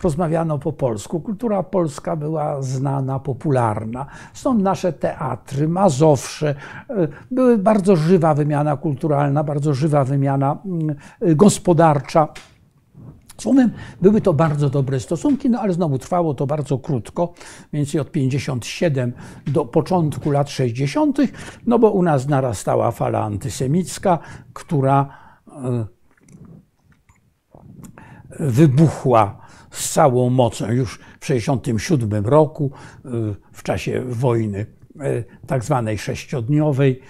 [0.02, 1.20] rozmawiano po polsku.
[1.20, 4.07] Kultura polska była znana, popularna.
[4.33, 6.54] Stąd nasze teatry, Mazowsze,
[6.90, 12.28] y, były bardzo żywa wymiana kulturalna, bardzo żywa wymiana mm, y, gospodarcza.
[13.40, 13.70] Słowem,
[14.03, 17.35] były to bardzo dobre stosunki, no ale znowu trwało to bardzo krótko,
[17.72, 19.12] więc od 57
[19.46, 21.18] do początku lat 60.,
[21.66, 24.18] no bo u nas narastała fala antysemicka,
[24.53, 25.87] która e,
[28.40, 32.70] wybuchła z całą mocą już w 67 roku,
[33.05, 33.09] e,
[33.53, 34.66] w czasie wojny
[35.01, 37.01] e, tak zwanej sześciodniowej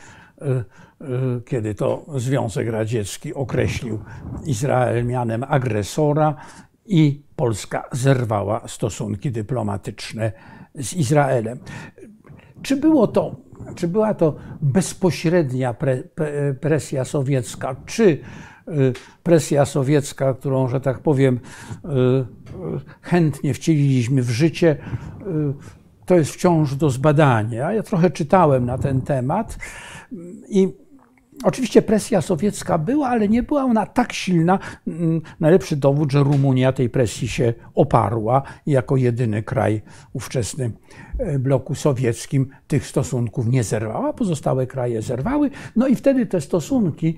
[1.46, 3.98] kiedy to Związek Radziecki określił
[4.44, 6.34] Izrael mianem agresora
[6.87, 10.32] i Polska zerwała stosunki dyplomatyczne
[10.74, 11.58] z Izraelem.
[12.62, 16.02] Czy było to czy była to bezpośrednia pre,
[16.61, 18.18] presja sowiecka, czy
[19.22, 21.40] presja sowiecka, którą, że tak powiem,
[23.02, 24.76] chętnie wcieliliśmy w życie,
[26.06, 27.72] to jest wciąż do zbadania.
[27.72, 29.58] Ja trochę czytałem na ten temat
[30.48, 30.68] i
[31.44, 34.59] Oczywiście presja sowiecka była, ale nie była ona tak silna.
[34.87, 40.72] Mm, najlepszy dowód, że Rumunia tej presji się oparła i jako jedyny kraj ówczesny
[41.18, 44.12] e, bloku sowieckim tych stosunków nie zerwała.
[44.12, 45.51] Pozostałe kraje zerwały.
[45.77, 47.16] No i wtedy te stosunki,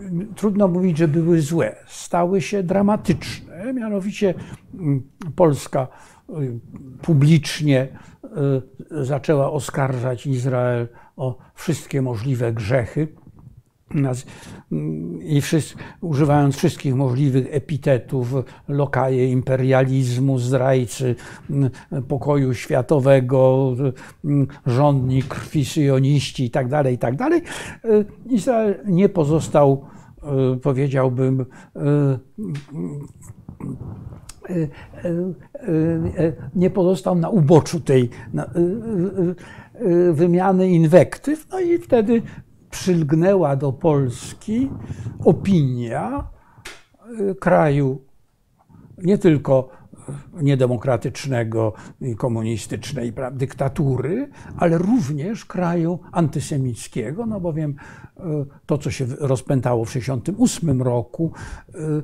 [0.00, 3.72] mm, trudno mówić, że były złe, stały się dramatyczne.
[3.72, 4.34] Mianowicie
[4.74, 5.02] mm,
[5.36, 5.88] Polska
[6.30, 6.60] y,
[7.02, 7.88] publicznie
[8.92, 13.08] y, zaczęła oskarżać Izrael o wszystkie możliwe grzechy
[15.22, 18.34] i wszyscy, używając wszystkich możliwych epitetów,
[18.68, 21.14] lokaje imperializmu, zdrajcy
[22.08, 23.72] pokoju światowego,
[24.66, 27.42] rządnik krwi syjoniści itd., tak itd., tak
[28.30, 29.84] Izrael nie pozostał,
[30.22, 32.18] e, powiedziałbym, e,
[36.54, 38.10] nie pozostał na uboczu tej
[40.12, 42.22] wymiany inwektyw, no i wtedy
[42.70, 44.70] przylgnęła do Polski
[45.24, 46.28] opinia
[47.20, 48.00] y, kraju
[48.98, 49.68] nie tylko
[50.42, 58.22] niedemokratycznego i komunistycznej dyktatury, ale również kraju antysemickiego, no bowiem y,
[58.66, 61.32] to, co się rozpętało w 1968 roku,
[61.74, 62.02] y,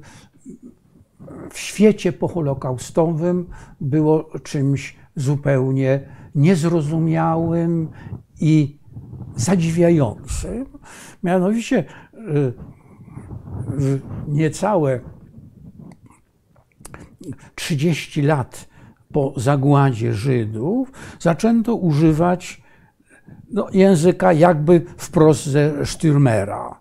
[1.50, 3.46] w świecie poholokaustowym
[3.80, 6.00] było czymś zupełnie
[6.34, 7.88] niezrozumiałym
[8.40, 8.78] i
[9.36, 10.66] zadziwiającym.
[11.22, 12.52] Mianowicie y,
[14.28, 15.00] niecałe
[17.54, 18.68] 30 lat
[19.12, 22.62] po zagładzie Żydów zaczęto używać
[23.52, 26.74] no, języka jakby wprost ze Stürmera,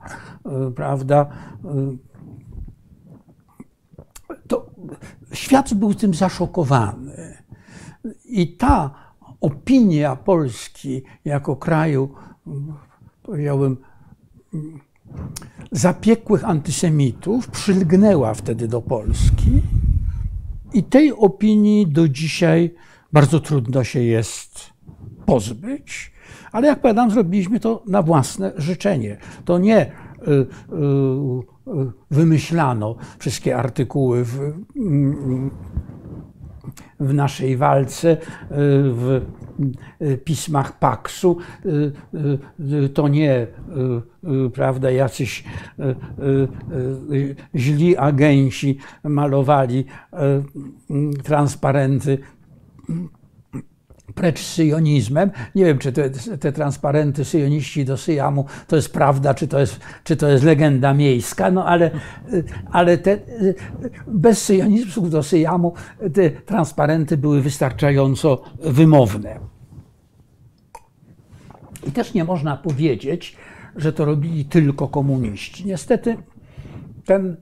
[0.70, 1.30] y, prawda?
[1.66, 2.12] Y,
[4.48, 4.70] to
[5.34, 7.38] świat był tym zaszokowany.
[8.26, 9.01] I ta
[9.42, 12.10] opinia Polski jako kraju
[13.24, 13.78] powiedziałbym,
[15.72, 19.62] zapiekłych antysemitów przylgnęła wtedy do Polski
[20.74, 22.74] i tej opinii do dzisiaj
[23.14, 24.70] bardzo trudno się jest
[25.26, 26.12] pozbyć,
[26.52, 29.18] ale jak powiadam, zrobiliśmy to na własne życzenie.
[29.46, 29.92] To nie y,
[30.32, 34.54] y, y, wymyślano wszystkie artykuły w,
[37.00, 38.18] w naszej walce,
[38.50, 39.22] w
[40.02, 41.92] Y, pismach Paksu, y,
[42.84, 43.48] y, to nie
[44.54, 45.44] prawda, jacyś
[47.56, 49.86] źli agenci malowali
[51.24, 52.18] transparenty
[54.16, 55.32] precz z syjonizmem.
[55.56, 59.80] Nie wiem, czy te, te, transparenty syjoniści do Syjamu to jest prawda, czy to jest,
[60.04, 61.92] czy to jest legenda miejska, no ale,
[62.72, 63.20] ale te,
[64.08, 65.74] bez syjonizmu do Syjamu
[66.14, 69.40] te transparenty były wystarczająco wymowne.
[71.88, 73.38] I też nie można powiedzieć,
[73.76, 75.66] że to robili tylko komuniści.
[75.66, 76.18] Niestety
[77.06, 77.38] ten,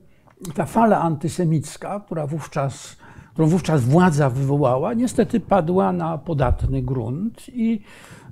[0.54, 2.96] ta fala antysemicka, która wówczas,
[3.40, 7.80] którą wówczas władza wywołała, niestety padła na podatny grunt i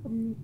[0.04, 0.34] mm,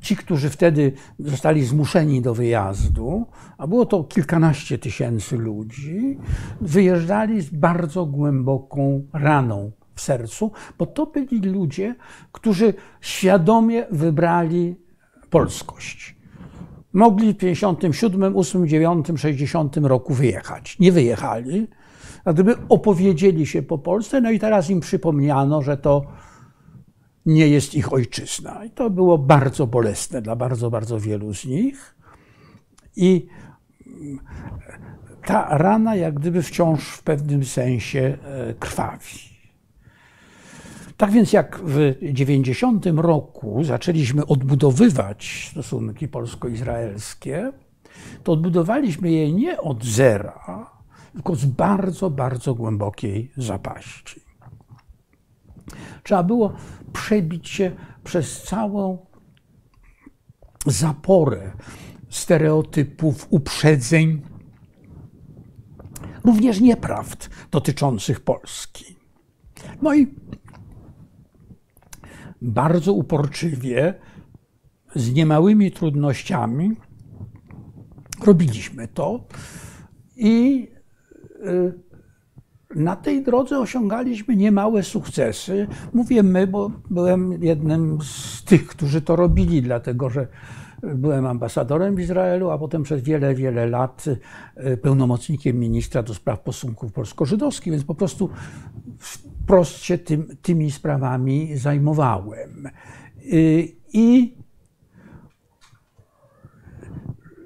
[0.00, 3.26] ci, którzy wtedy zostali zmuszeni do wyjazdu,
[3.58, 6.18] a było to kilkanaście tysięcy ludzi,
[6.60, 11.94] wyjeżdżali z bardzo głęboką raną w sercu, bo to byli ludzie,
[12.32, 14.76] którzy świadomie wybrali
[15.30, 16.16] polskość.
[16.92, 20.78] Mogli w 57, 8, 9, 60 roku wyjechać.
[20.78, 21.68] Nie wyjechali,
[22.26, 26.06] a gdyby opowiedzieli się po Polsce, no i teraz im przypomniano, że to
[27.26, 28.64] nie jest ich ojczyzna.
[28.64, 31.96] I to było bardzo bolesne dla bardzo, bardzo wielu z nich.
[32.96, 33.26] I
[35.24, 39.18] ta rana jak gdyby wciąż w pewnym sensie e, krwawi.
[40.96, 47.52] Tak więc jak w 90 roku zaczęliśmy odbudowywać stosunki polsko-izraelskie,
[48.22, 50.75] to odbudowaliśmy je nie od zera,
[51.16, 54.20] tylko z bardzo, bardzo głębokiej zapaści.
[56.02, 56.52] Trzeba było
[56.92, 57.72] przebić się
[58.04, 59.06] przez całą
[60.66, 61.52] zaporę
[62.08, 64.22] stereotypów, uprzedzeń,
[66.24, 68.96] również nieprawd dotyczących Polski.
[69.82, 70.14] No i
[72.42, 73.94] bardzo uporczywie,
[74.94, 76.70] z niemałymi trudnościami
[78.24, 79.24] robiliśmy to
[80.16, 80.75] i
[82.74, 85.66] na tej drodze osiągaliśmy niemałe sukcesy.
[85.92, 90.28] Mówię my, bo byłem jednym z tych, którzy to robili, dlatego że
[90.82, 94.04] byłem ambasadorem w Izraelu, a potem przez wiele, wiele lat
[94.56, 98.30] e, pełnomocnikiem ministra do spraw stosunków polsko-żydowskich, więc po prostu
[98.98, 102.68] wprost się tym, tymi sprawami zajmowałem.
[103.92, 104.36] I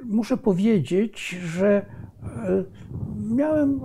[0.05, 1.87] muszę powiedzieć, że
[3.17, 3.81] miałem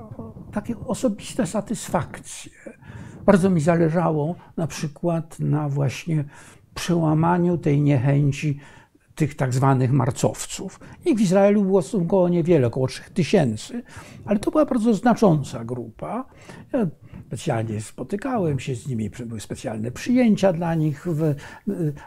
[0.52, 2.52] takie osobiste satysfakcje.
[3.26, 6.24] Bardzo mi zależało na przykład na właśnie
[6.74, 8.60] przełamaniu tej niechęci
[9.16, 10.80] tych tak zwanych marcowców.
[11.06, 13.82] Ich w Izraelu było stosunkowo niewiele, około 3000,
[14.26, 16.26] ale to była bardzo znacząca grupa.
[17.26, 21.36] Ja specjalnie spotykałem się z nimi, były specjalne przyjęcia dla nich w,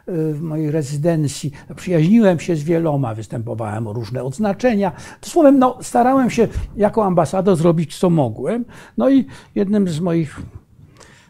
[0.06, 1.52] w mojej rezydencji.
[1.76, 4.92] Przyjaźniłem się z wieloma, występowałem o różne odznaczenia.
[5.20, 8.64] Słowem, no, starałem się jako ambasador zrobić co mogłem.
[8.96, 10.40] No i jednym z moich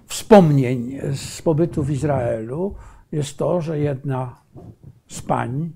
[0.06, 2.74] wspomnień z pobytu w Izraelu
[3.12, 4.36] jest to, że jedna
[5.06, 5.70] z pań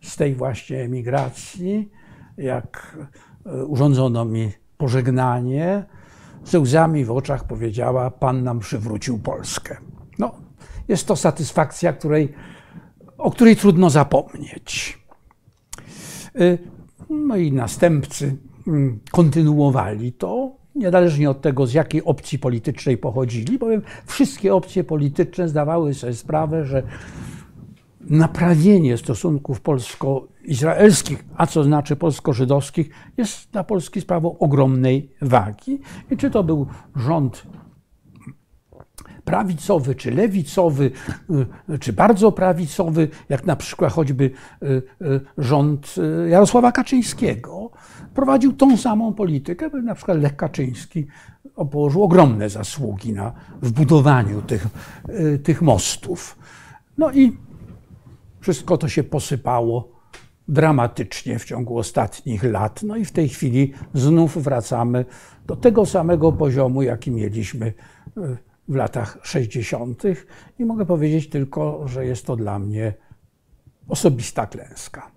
[0.00, 1.90] z tej właśnie emigracji,
[2.38, 2.98] jak
[3.46, 5.84] e, urządzono mi pożegnanie,
[6.44, 9.76] ze łzami w oczach powiedziała: Pan nam przywrócił Polskę.
[10.18, 10.34] No,
[10.88, 12.32] jest to satysfakcja, której,
[13.18, 14.98] o której trudno zapomnieć.
[16.34, 16.58] E,
[17.10, 18.36] moi następcy
[18.66, 25.48] mm, kontynuowali to, niezależnie od tego, z jakiej opcji politycznej pochodzili, bowiem wszystkie opcje polityczne
[25.48, 26.82] zdawały sobie sprawę, że
[28.00, 29.60] naprawienie stosunków
[30.48, 35.80] polsko-izraelskich, a co znaczy polsko-żydowskich, jest dla Polski sprawą ogromnej wagi.
[36.10, 37.42] I czy to był rząd
[39.24, 40.90] prawicowy, czy lewicowy,
[41.70, 44.30] y, czy bardzo prawicowy, jak na przykład choćby
[44.62, 44.66] y,
[45.02, 45.94] y, rząd
[46.28, 47.70] Jarosława Kaczyńskiego,
[48.14, 51.06] prowadził tą samą politykę, na przykład Lech Kaczyński
[51.70, 53.32] położył ogromne zasługi na
[53.62, 54.66] wbudowaniu tych,
[55.42, 56.38] tych mostów.
[56.98, 57.36] No i
[58.40, 59.97] wszystko to się posypało
[60.48, 62.82] dramatycznie w ciągu ostatnich lat.
[62.82, 65.04] No i w tej chwili znów wracamy
[65.46, 68.36] do tego samego poziomu, jaki mieliśmy e,
[68.68, 70.02] w latach 60.
[70.58, 72.94] I mogę powiedzieć tylko, że jest to dla mnie
[73.88, 75.10] osobista klęska.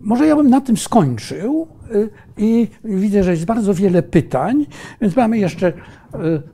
[0.00, 4.66] Może ja bym na tym skończył e, i widzę, że jest bardzo wiele pytań,
[5.00, 5.72] więc mamy jeszcze e,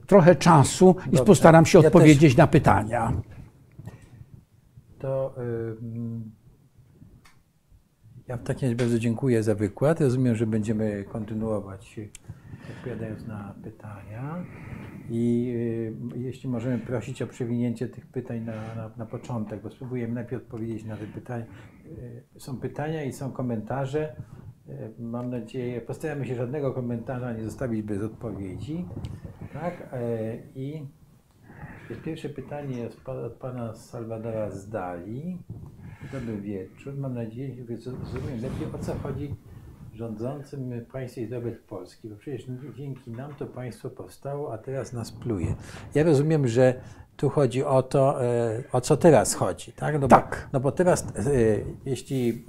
[0.07, 1.25] trochę czasu i Dobrze.
[1.25, 2.37] postaram się ja odpowiedzieć też...
[2.37, 3.13] na pytania
[4.99, 5.35] to
[8.29, 10.01] ja w takim razie bardzo dziękuję za wykład.
[10.01, 12.01] Rozumiem, że będziemy kontynuować
[12.71, 14.45] odpowiadając na pytania.
[15.11, 15.53] I
[16.15, 20.43] y, jeśli możemy prosić o przewinięcie tych pytań na, na, na początek, bo spróbujemy najpierw
[20.43, 21.45] odpowiedzieć na te pytania.
[21.87, 24.17] Y, są pytania i są komentarze.
[24.69, 28.87] Y, mam nadzieję, postaramy się żadnego komentarza nie zostawić bez odpowiedzi.
[29.53, 29.95] Tak?
[30.55, 30.87] I
[32.05, 35.39] Pierwsze pytanie jest od pana Salwadora Zdali.
[36.13, 36.95] Dobry wieczór.
[36.99, 39.35] Mam nadzieję, że zrozumiem lepiej o co chodzi
[39.95, 45.55] rządzącym państwie Izrael Polski, bo przecież dzięki nam to państwo powstało, a teraz nas pluje.
[45.95, 46.81] Ja rozumiem, że
[47.17, 50.01] tu chodzi o to, e, o co teraz chodzi, tak?
[50.01, 50.41] No tak.
[50.43, 51.23] Bo, no bo teraz, e,
[51.85, 52.43] jeśli e,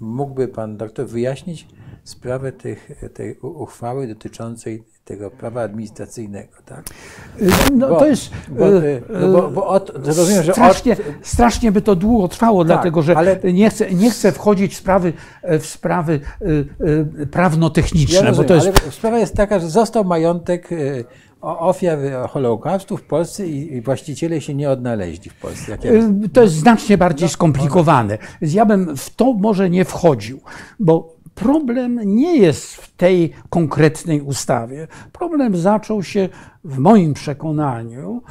[0.00, 1.68] mógłby pan doktor wyjaśnić
[2.04, 6.84] sprawę tych, tej uchwały dotyczącej tego prawa administracyjnego, tak?
[7.74, 8.30] No bo, to jest.
[8.48, 10.98] Bo, y, no bo, bo od, rozumiem, że strasznie, od...
[11.22, 13.38] strasznie by to długo trwało, tak, dlatego że ale...
[13.52, 15.12] nie, chcę, nie chcę wchodzić w sprawy,
[15.60, 16.20] w sprawy
[17.30, 18.16] prawnotechniczne.
[18.16, 18.82] Ja rozumiem, bo to jest...
[18.82, 20.68] ale sprawa jest taka, że został majątek
[21.40, 21.98] ofiar
[22.28, 25.78] Holokaustu w Polsce i właściciele się nie odnaleźli w Polsce.
[25.84, 26.02] Ja
[26.32, 28.18] to jest znacznie bardziej no, skomplikowane.
[28.40, 30.40] Ja bym w to może nie wchodził,
[30.78, 34.88] bo problem nie jest w tej konkretnej ustawie.
[35.12, 36.28] Problem zaczął się
[36.64, 38.22] w moim przekonaniu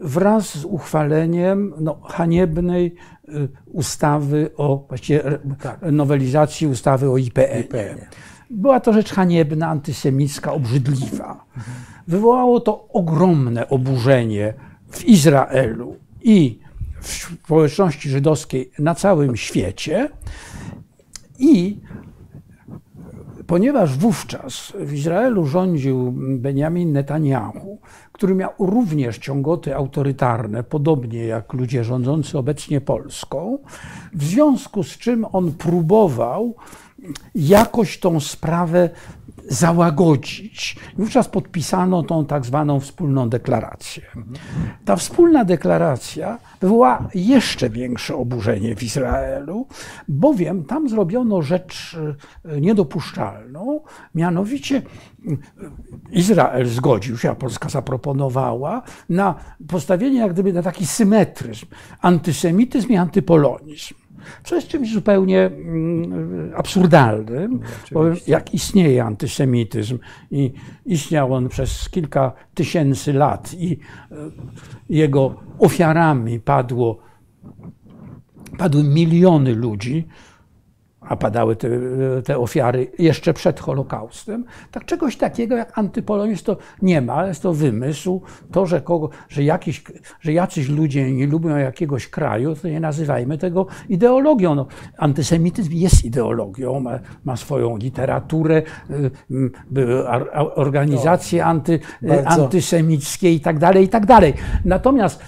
[0.00, 2.94] wraz z uchwaleniem no, haniebnej
[3.28, 5.22] y, ustawy o, właściwie
[5.62, 5.80] tak.
[5.92, 7.98] nowelizacji ustawy o IPN.
[8.50, 11.44] Była to rzecz haniebna, antysemicka, obrzydliwa.
[12.08, 14.54] Wywołało to ogromne oburzenie
[14.90, 16.58] w Izraelu i
[17.00, 17.08] w
[17.44, 20.08] społeczności żydowskiej na całym świecie.
[21.38, 21.80] I
[23.46, 27.78] ponieważ wówczas w Izraelu rządził Benjamin Netanyahu,
[28.12, 33.58] który miał również ciągoty autorytarne, podobnie jak ludzie rządzący obecnie Polską,
[34.12, 36.54] w związku z czym on próbował
[37.34, 38.90] jakoś tą sprawę
[39.48, 40.76] załagodzić.
[40.98, 44.02] Wówczas podpisano tą tak zwaną wspólną deklarację.
[44.84, 49.66] Ta wspólna deklaracja wywołała jeszcze większe oburzenie w Izraelu,
[50.08, 51.96] bowiem tam zrobiono rzecz
[52.44, 53.80] e, niedopuszczalną,
[54.14, 54.82] mianowicie e,
[56.12, 59.34] Izrael zgodził się, a Polska zaproponowała, na
[59.68, 61.66] postawienie jak gdyby na taki symetryzm,
[62.00, 64.01] antysemityzm i antypolonizm.
[64.52, 67.60] Jest czymś zupełnie mm, absurdalnym,
[67.92, 69.98] bo jak istnieje antysemityzm
[70.30, 70.52] i
[70.86, 74.16] istniał on przez kilka tysięcy lat i e,
[74.88, 76.98] jego ofiarami padło,
[78.58, 80.06] padły miliony ludzi,
[81.12, 81.68] a padały te,
[82.24, 87.52] te, ofiary jeszcze przed Holokaustem, tak czegoś takiego jak antypolonizm to nie ma, jest to
[87.52, 88.22] wymysł.
[88.52, 89.82] To, że, kogo, że, jakiś,
[90.20, 94.54] że jacyś ludzie nie lubią jakiegoś kraju, to nie nazywajmy tego ideologią.
[94.54, 94.66] No,
[94.98, 98.62] antysemityzm jest ideologią, ma, ma swoją literaturę,
[99.70, 100.08] były
[100.54, 101.80] organizacje anty,
[102.24, 104.34] antysemickie i tak dalej, i tak dalej.
[104.64, 105.22] Natomiast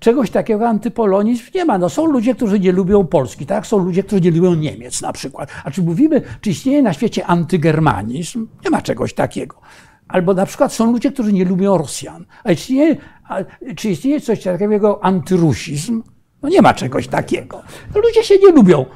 [0.00, 1.78] Czegoś takiego antypolonizm nie ma.
[1.78, 3.66] No, są ludzie, którzy nie lubią Polski, tak?
[3.66, 5.50] Są ludzie, którzy nie lubią Niemiec na przykład.
[5.64, 8.48] A czy mówimy, czy istnieje na świecie antygermanizm?
[8.64, 9.60] Nie ma czegoś takiego.
[10.08, 12.26] Albo na przykład są ludzie, którzy nie lubią Rosjan.
[12.44, 12.96] A czy istnieje,
[13.28, 13.36] a,
[13.76, 16.02] czy istnieje coś takiego jak antyrusizm?
[16.42, 17.62] No nie ma czegoś takiego.
[17.94, 18.86] No, ludzie się nie lubią.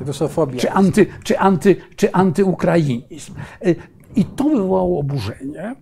[0.00, 0.60] Rusofobia.
[0.60, 3.34] Czy, anty, czy, anty, czy antyukrainizm.
[4.16, 5.74] I to wywołało oburzenie.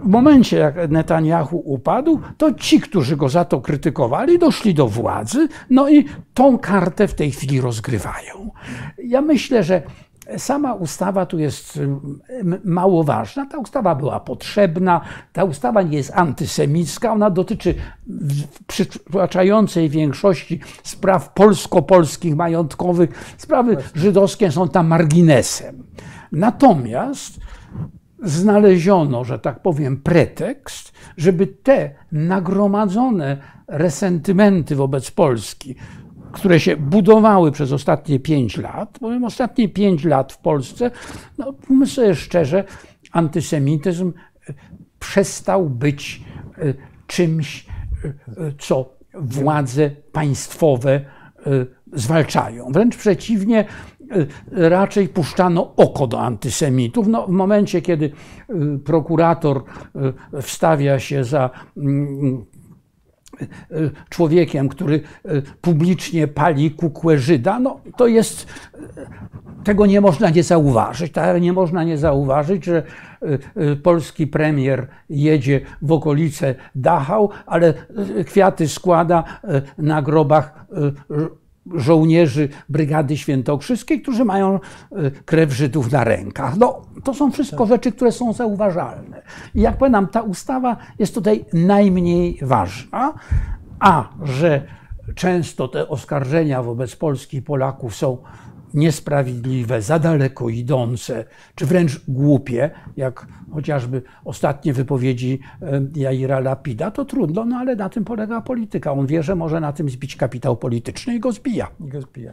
[0.00, 5.48] W momencie, jak Netanyahu upadł, to ci, którzy go za to krytykowali, doszli do władzy,
[5.70, 6.04] no i
[6.34, 8.50] tą kartę w tej chwili rozgrywają.
[9.04, 9.82] Ja myślę, że
[10.36, 11.80] sama ustawa tu jest
[12.64, 13.46] mało ważna.
[13.46, 15.00] Ta ustawa była potrzebna,
[15.32, 17.74] ta ustawa nie jest antysemicka, ona dotyczy
[18.06, 23.34] w przytłaczającej większości spraw polsko-polskich, majątkowych.
[23.38, 25.82] Sprawy żydowskie są tam marginesem.
[26.32, 27.40] Natomiast
[28.22, 33.36] znaleziono, że tak powiem, pretekst, żeby te nagromadzone
[33.68, 35.74] resentymenty wobec Polski,
[36.32, 40.90] które się budowały przez ostatnie pięć lat, bowiem ostatnie pięć lat w Polsce,
[41.38, 42.64] no mówmy sobie szczerze,
[43.12, 44.12] antysemityzm
[44.48, 44.54] e,
[44.98, 46.24] przestał być
[46.58, 46.74] e,
[47.06, 47.66] czymś,
[48.04, 48.12] e,
[48.58, 51.00] co władze państwowe
[51.92, 52.72] zwalczają.
[52.72, 53.64] Wręcz przeciwnie,
[54.52, 57.08] raczej puszczano oko do antysemitów.
[57.08, 59.62] No, w momencie, kiedy y, prokurator
[60.36, 62.44] y, wstawia się za mm,
[64.08, 65.00] człowiekiem, który
[65.60, 68.46] publicznie pali kukłę Żyda, no to jest,
[69.64, 71.12] tego nie można nie zauważyć.
[71.12, 71.42] Tak?
[71.42, 72.82] Nie można nie zauważyć, że
[73.82, 77.74] polski premier jedzie w okolice Dachau, ale
[78.26, 79.24] kwiaty składa
[79.78, 80.66] na grobach
[81.74, 86.56] żołnierzy Brygady Świętokrzyskiej, którzy mają e, krew Żydów na rękach.
[86.58, 87.68] No, to są wszystko tak.
[87.68, 89.22] rzeczy, które są zauważalne.
[89.54, 93.14] I jak powiadam, ta ustawa jest tutaj najmniej ważna,
[93.80, 94.62] a że
[95.14, 98.18] często te oskarżenia wobec Polski i Polaków są
[98.74, 107.04] niesprawiedliwe, za daleko idące, czy wręcz głupie, jak chociażby ostatnie wypowiedzi e, Jaira Lapida, to
[107.04, 108.92] trudno, no ale na tym polega polityka.
[108.92, 111.68] On wie, że może na tym zbić kapitał polityczny i go zbija.
[111.80, 112.32] I go zbija.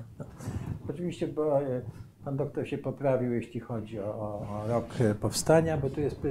[0.89, 1.81] Oczywiście, bo e,
[2.25, 4.85] pan doktor się poprawił, jeśli chodzi o, o rok
[5.21, 6.29] powstania, bo tu jest e,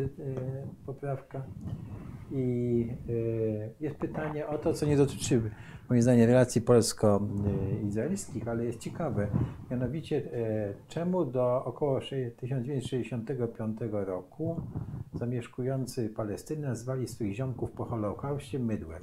[0.87, 1.43] poprawka.
[2.31, 2.87] I
[3.81, 5.43] jest pytanie o to, co nie dotyczy
[5.93, 9.29] moim zdaniem relacji polsko-izraelskich, ale jest ciekawe.
[9.71, 12.01] Mianowicie, e, czemu do około
[12.37, 14.61] 1965 roku
[15.15, 19.03] zamieszkujący Palestynę nazwali swoich ziomków po Holokauście mydłem.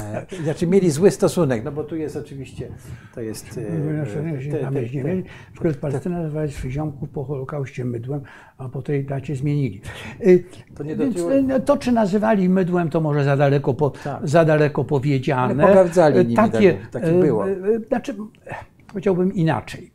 [0.00, 2.68] E, znaczy mieli zły stosunek, no bo tu jest oczywiście,
[3.14, 3.60] to jest...
[4.62, 4.70] Na
[5.80, 8.20] Palestynę nazwali swoich ziomków po Holokauście mydłem,
[8.58, 9.80] a po tej dacie zmienili.
[10.74, 11.60] To, nie Więc, dotyło...
[11.60, 14.28] to czy nazywali mydłem, to może za daleko, po, tak.
[14.28, 15.64] za daleko powiedziane.
[16.02, 17.44] Ale nimi, takie, tak, tak było.
[17.88, 18.14] Znaczy,
[18.86, 19.92] powiedziałbym inaczej.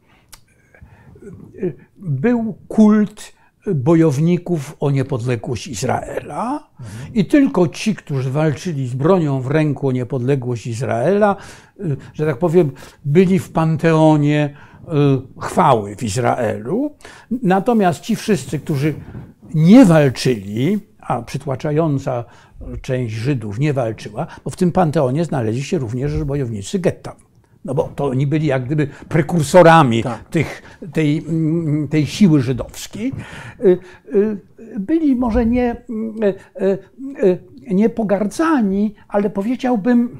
[1.98, 3.37] Był kult
[3.76, 6.70] bojowników o niepodległość Izraela
[7.14, 11.36] i tylko ci, którzy walczyli z bronią w ręku o niepodległość Izraela,
[12.14, 12.72] że tak powiem,
[13.06, 14.54] byli w panteonie
[14.84, 16.96] y, chwały w Izraelu.
[17.44, 18.94] Natomiast ci wszyscy, którzy
[19.54, 22.26] nie walczyli, a przytłaczająca
[22.82, 27.16] część Żydów nie walczyła, bo w tym panteonie znaleźli się również bojownicy getta.
[27.68, 30.30] No bo to oni byli jak gdyby prekursorami tak.
[30.30, 31.26] tych, tej,
[31.90, 33.14] tej siły żydowskiej.
[33.60, 33.78] Y,
[34.16, 34.38] y,
[34.80, 35.76] byli może nie,
[37.24, 37.40] y,
[37.72, 40.18] nie pogardzani, ale powiedziałbym,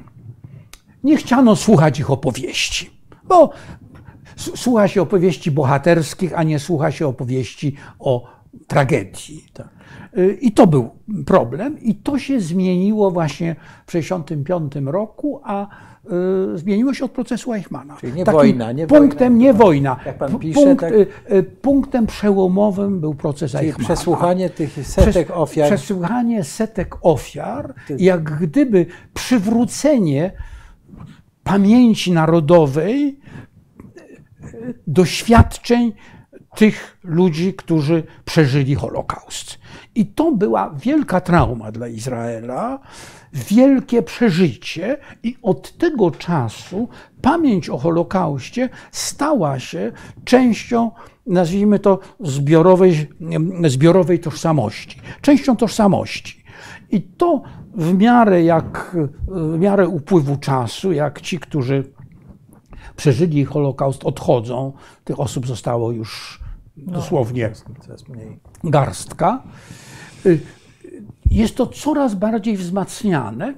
[1.04, 2.90] nie chciano słuchać ich opowieści.
[3.24, 3.50] Bo
[4.36, 9.44] słucha się opowieści bohaterskich, a nie słucha się opowieści o tragedii.
[9.52, 9.68] Tak.
[10.18, 10.90] Y, I to był
[11.26, 13.56] problem, i to się zmieniło właśnie
[13.86, 15.66] w 1965 roku, a
[16.54, 17.96] y, zmieniło się od procesu Eichmana.
[18.00, 19.44] Czyli nie Takim wojna, nie punktem, wojna.
[19.44, 19.96] nie wojna.
[20.06, 20.92] Jak pan pisze, punkt, tak-
[21.32, 23.84] y, Punktem przełomowym był proces Czyli Eichmana.
[23.84, 25.66] przesłuchanie tych setek Przes- ofiar.
[25.66, 30.32] Przesłuchanie setek ofiar, jak gdyby przywrócenie
[31.44, 33.20] pamięci narodowej
[34.86, 35.92] doświadczeń
[36.58, 39.58] tych ludzi, którzy przeżyli Holokaust.
[39.94, 42.78] I to była wielka trauma dla Izraela,
[43.32, 46.88] wielkie przeżycie, i od tego czasu
[47.22, 49.92] pamięć o Holokauście stała się
[50.24, 50.90] częścią,
[51.26, 53.06] nazwijmy to, zbiorowej,
[53.68, 56.44] zbiorowej tożsamości, częścią tożsamości.
[56.90, 57.42] I to
[57.74, 58.96] w miarę jak
[59.28, 61.84] w miarę upływu czasu, jak ci, którzy
[62.96, 64.72] przeżyli Holokaust, odchodzą,
[65.04, 66.40] tych osób zostało już
[66.86, 67.52] dosłownie
[67.86, 68.38] Coraz mniej.
[68.64, 69.42] garstka.
[70.26, 70.40] Y,
[71.30, 73.54] Jest to coraz bardziej wzmacniane.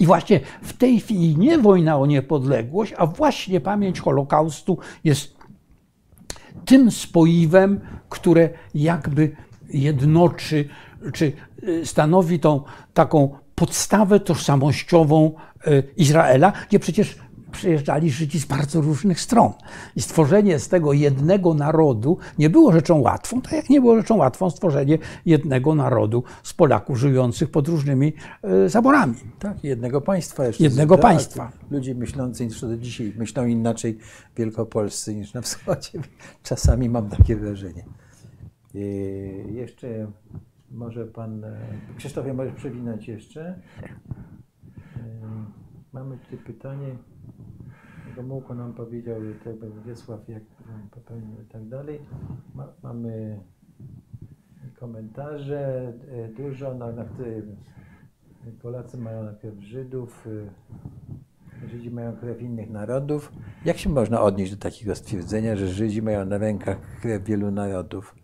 [0.00, 5.36] I właśnie w tej chwili nie wojna o niepodległość, a właśnie pamięć Holokaustu jest
[6.64, 9.36] tym spoiwem, które jakby
[9.70, 10.68] jednoczy,
[11.12, 12.62] czy y, stanowi tą
[12.94, 15.32] taką podstawę tożsamościową
[15.66, 17.16] y, Izraela, gdzie przecież
[17.50, 19.52] przyjeżdżali Żydzi z bardzo różnych stron.
[19.96, 24.16] I stworzenie z tego jednego narodu nie było rzeczą łatwą, tak jak nie było rzeczą
[24.16, 28.12] łatwą stworzenie jednego narodu z Polaków żyjących pod różnymi
[28.64, 29.14] y, zaborami.
[29.38, 30.64] Tak, jednego państwa jeszcze.
[30.64, 31.52] Jednego Tak, państwa.
[31.70, 33.98] Ludzie myślący jeszcze do dzisiaj myślą inaczej
[34.36, 35.90] wielkopolscy niż na wschodzie.
[36.42, 37.84] Czasami mam takie wrażenie.
[38.74, 38.82] Yy,
[39.52, 40.06] jeszcze
[40.70, 41.56] może pan e,
[41.96, 43.60] Krzysztofie, możesz przewinąć jeszcze.
[44.96, 45.02] Yy,
[45.92, 46.96] Mamy tutaj pytanie.
[48.16, 49.20] Gomułko nam powiedział,
[49.60, 50.42] będzie Wiesław jak
[50.90, 52.00] popełnił i tak dalej.
[52.54, 53.40] Ma, mamy
[54.80, 57.56] komentarze e, dużo, na, na którym
[58.62, 60.50] Polacy mają najpierw Żydów, y,
[61.68, 63.32] Żydzi mają krew innych narodów.
[63.64, 68.14] Jak się można odnieść do takiego stwierdzenia, że Żydzi mają na rękach krew wielu narodów?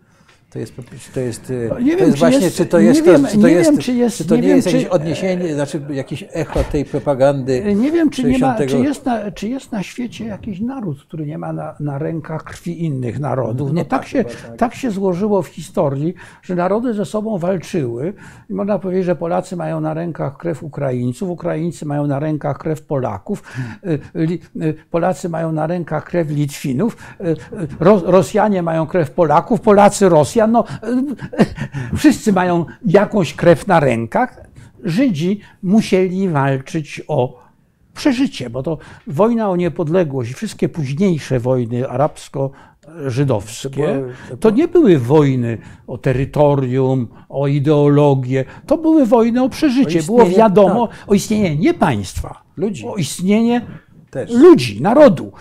[0.50, 2.78] To jest, prostu- to jest, y, Nie to wiem, jest czy właśnie, jest- czy to
[2.80, 4.46] nie jest, wiem- to, czy nie to jest, wiem, czy jest- czy to nie nie
[4.48, 7.74] wiem, jest czy- jakieś odniesienie, znaczy jakieś echo tej propagandy.
[7.74, 11.02] Nie wiem, czy, nie ma, 60 czy, jest na, czy jest na świecie jakiś naród,
[11.04, 13.68] który nie ma na, na rękach krwi innych narodów.
[13.68, 14.56] No Nie tak, ma się, tak.
[14.58, 18.12] tak się złożyło w historii, że narody ze sobą walczyły
[18.50, 22.82] i można powiedzieć, że Polacy mają na rękach krew Ukraińców, Ukraińcy mają na rękach krew
[22.82, 23.42] Polaków,
[23.86, 23.98] y,
[24.62, 27.36] y, Polacy mają na rękach krew Litwinów, y, y,
[27.80, 30.64] Ro, Rosjanie mają krew Polaków, Polacy Rosjan, no
[31.92, 34.46] y, wszyscy mają jakąś krew na rękach.
[34.84, 37.40] Żydzi musieli walczyć o
[37.94, 44.98] przeżycie, bo to wojna o niepodległość, wszystkie późniejsze wojny arabsko-żydowskie, To były- to nie były
[44.98, 50.00] wojny o terytorium, o ideologię, to były wojny o przeżycie.
[50.00, 52.84] O Było wiadomo o istnienie nie państwa, Ludzi.
[52.86, 53.66] o istnienie
[54.10, 54.30] Też.
[54.30, 55.32] ludzi, narodu.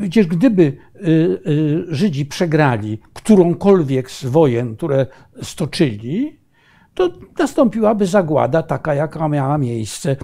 [0.00, 5.06] Przecież gdyby y, y, Żydzi przegrali którąkolwiek z wojen, które
[5.42, 6.42] stoczyli,
[6.94, 10.16] to nastąpiłaby zagłada taka, jaka miała miejsce y,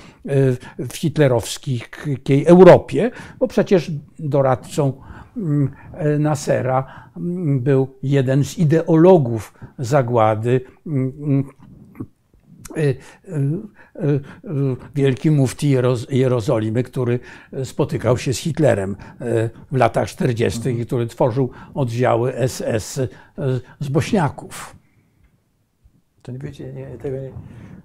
[0.79, 1.81] w hitlerowskiej
[2.47, 4.93] Europie, bo przecież doradcą
[5.37, 5.71] mm,
[6.19, 11.45] Nasera mm, był jeden z ideologów zagłady mm,
[12.77, 12.99] y,
[14.95, 17.21] wielki mufti Jeroz- Jerozolimy, który
[17.65, 20.69] spotykał się z Hitlerem y, w latach 40.
[20.69, 23.09] i który tworzył oddziały SS y,
[23.81, 24.77] z Bośniaków.
[26.23, 27.33] To nie wiecie, nie, tego nie,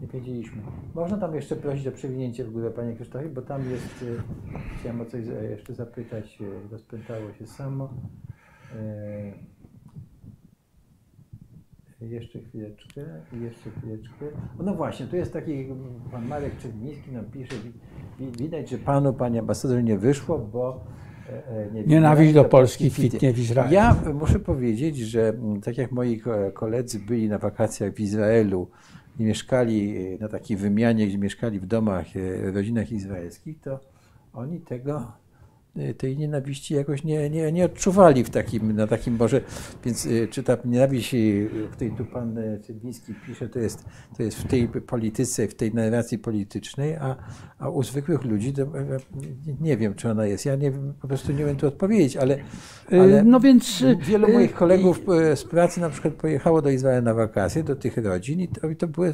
[0.01, 0.61] nie wiedzieliśmy.
[0.95, 4.21] Można tam jeszcze prosić o przewinięcie w górę, panie Krzysztofie, bo tam jest, y,
[4.79, 7.93] chciałem o coś jeszcze zapytać, y, rozpętało się samo.
[12.09, 13.01] Jeszcze chwileczkę,
[13.41, 14.25] jeszcze chwileczkę.
[14.63, 15.67] No właśnie, tu jest taki,
[16.11, 20.83] pan Marek Czerniński nam pisze, wi- wi- widać, że panu, panie ambasador, nie wyszło, bo
[21.29, 23.73] e, e, nie- Nienawiść do Polski kwitnie w Izraelu.
[23.73, 28.67] Ja muszę powiedzieć, że mm, tak jak moi ko- koledzy byli na wakacjach w Izraelu
[29.19, 32.05] i mieszkali e, na takiej wymianie, gdzie mieszkali w domach,
[32.53, 33.79] rodzinach izraelskich, to
[34.33, 35.11] oni tego,
[35.97, 39.41] tej nienawiści jakoś nie, nie, nie odczuwali w takim, na takim może,
[39.85, 41.17] więc e, czy ta nienawiść, e,
[41.67, 43.85] w której tu pan Cydliński pisze, to jest,
[44.17, 47.15] to jest w tej polityce, w tej narracji politycznej, a,
[47.59, 48.99] a u zwykłych ludzi to, e, e,
[49.61, 50.45] nie wiem, czy ona jest.
[50.45, 50.71] Ja nie,
[51.01, 52.37] po prostu nie wiem tu odpowiedzieć, ale,
[52.91, 54.99] ale Y, No więc y, wielu y, moich kolegów
[55.35, 58.75] z pracy na przykład pojechało do Izraela na wakacje, do tych rodzin i to, i
[58.75, 59.13] to były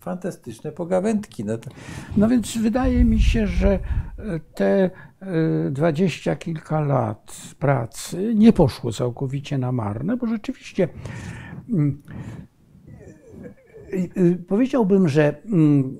[0.00, 1.44] fantastyczne pogawędki.
[1.44, 1.70] No to,
[2.16, 3.80] No więc wydaje mi się, że e,
[4.54, 4.90] te
[5.70, 10.88] dwadzieścia kilka lat pracy nie poszło całkowicie na marne, bo rzeczywiście
[11.68, 12.02] mm,
[14.48, 15.96] powiedziałbym, że mm,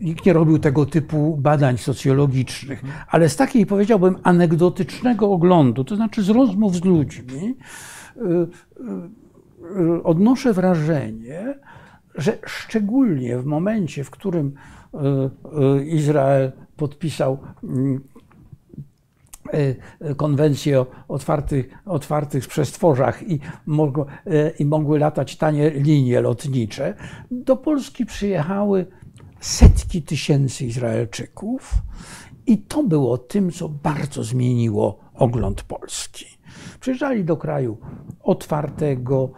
[0.00, 6.22] nikt nie robił tego typu badań socjologicznych, ale z takiej, powiedziałbym, anegdotycznego oglądu, to znaczy
[6.22, 7.56] z rozmów z ludźmi,
[10.04, 11.54] odnoszę wrażenie,
[12.14, 14.54] że szczególnie w momencie, w którym
[15.86, 16.52] Izrael
[16.82, 18.00] podpisał mm,
[19.52, 23.40] E, konwencję o otwartych, otwartych przestworzach i,
[24.26, 26.94] e, i mogły latać tanie linie lotnicze,
[27.30, 28.86] do Polski przyjechały
[29.40, 31.74] setki tysięcy Izraelczyków
[32.46, 36.26] i to było tym, co bardzo zmieniło ogląd Polski.
[36.80, 37.78] Przyjeżdżali do kraju
[38.22, 39.32] otwartego,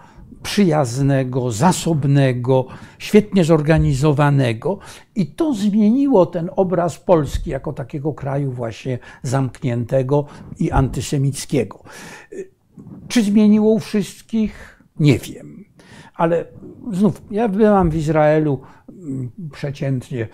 [0.45, 2.67] przyjaznego, zasobnego,
[2.99, 4.79] świetnie zorganizowanego
[5.15, 10.25] i to zmieniło ten obraz Polski jako takiego kraju właśnie zamkniętego
[10.59, 11.83] i antysemickiego.
[13.09, 14.85] Czy zmieniło u wszystkich?
[15.01, 15.65] Nie wiem.
[16.15, 16.45] Ale
[16.93, 20.29] znów, ja byłam w Izraelu mm, przeciętnie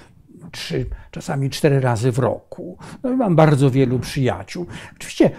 [0.50, 2.78] trzy, czasami cztery razy w roku.
[3.02, 4.66] No i mam bardzo wielu przyjaciół.
[4.96, 5.30] Oczywiście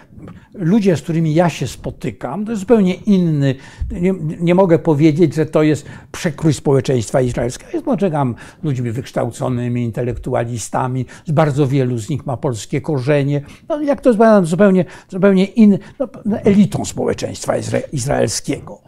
[0.53, 3.55] ludzie, z którymi ja się spotykam, to jest zupełnie inny.
[3.91, 7.79] Nie, nie mogę powiedzieć, że to jest przekrój społeczeństwa izraelskiego.
[7.79, 13.41] Spotykam ludźmi wykształconymi, intelektualistami, z bardzo wielu z nich ma polskie korzenie.
[13.69, 18.81] No, jak to jest zupełnie, zupełnie inny, no, no, elitą społeczeństwa izra izraelskiego.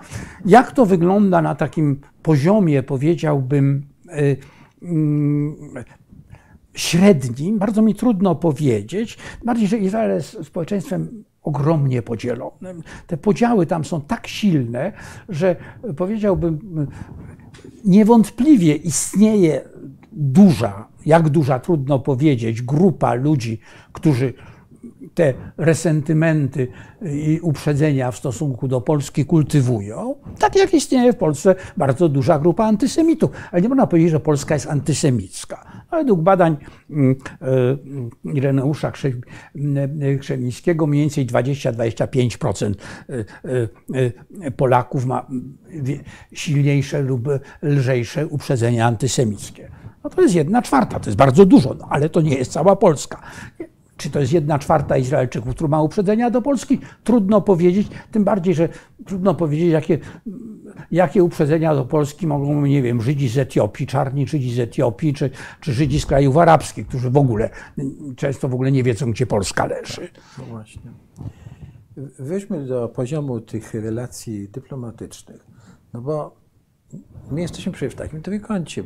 [0.46, 4.38] Jak to wygląda na takim poziomie, powiedziałbym, y,
[4.82, 5.56] mm,
[6.74, 12.84] średnim, bardzo mi trudno powiedzieć, bardziej, że Izrael jest społeczeństwem ogromnie podzielonym.
[13.08, 14.92] Te podziały tam są tak silne,
[15.30, 15.56] że
[15.98, 16.88] powiedziałbym,
[17.86, 19.62] niewątpliwie istnieje
[20.12, 23.60] duża, jak duża, trudno powiedzieć, grupa ludzi,
[23.94, 24.34] którzy
[25.14, 26.68] te resentymenty
[27.02, 32.66] i uprzedzenia w stosunku do Polski kultywują, tak jak istnieje w Polsce bardzo duża grupa
[32.66, 33.32] antysemitów.
[33.52, 35.73] Ale nie można powiedzieć, że Polska jest antysemicka.
[35.98, 36.58] Według badań
[36.90, 38.92] mm, e, Ireneusza
[39.56, 42.74] mm, Krzemińskiego mniej więcej 20-25%
[43.10, 43.26] e,
[44.46, 45.28] e, Polaków ma
[46.34, 47.30] silniejsze lub
[47.62, 49.72] lżejsze uprzedzenia antysemickie.
[50.04, 52.76] No to jest jedna czwarta, to jest bardzo dużo, no, ale to nie jest cała
[52.76, 53.22] Polska.
[53.98, 56.80] Czy to jest jedna czwarta Izraelczyków, który ma uprzedzenia do Polski?
[57.04, 58.70] Trudno powiedzieć, tym bardziej, że
[59.06, 60.00] trudno powiedzieć, jakie,
[60.92, 65.30] jakie uprzedzenia do Polski mogą, nie wiem, Żydzi z Etiopii, czarni Żydzi z Etiopii, czy,
[65.62, 67.50] czy Żydzi z krajów arabskich, którzy w ogóle
[68.16, 70.10] często w ogóle nie wiedzą, gdzie Polska leży.
[70.38, 70.92] No właśnie.
[72.20, 75.48] Weźmy do poziomu tych relacji dyplomatycznych,
[75.94, 76.36] no bo
[77.32, 78.84] my jesteśmy przecież w takim trójkącie.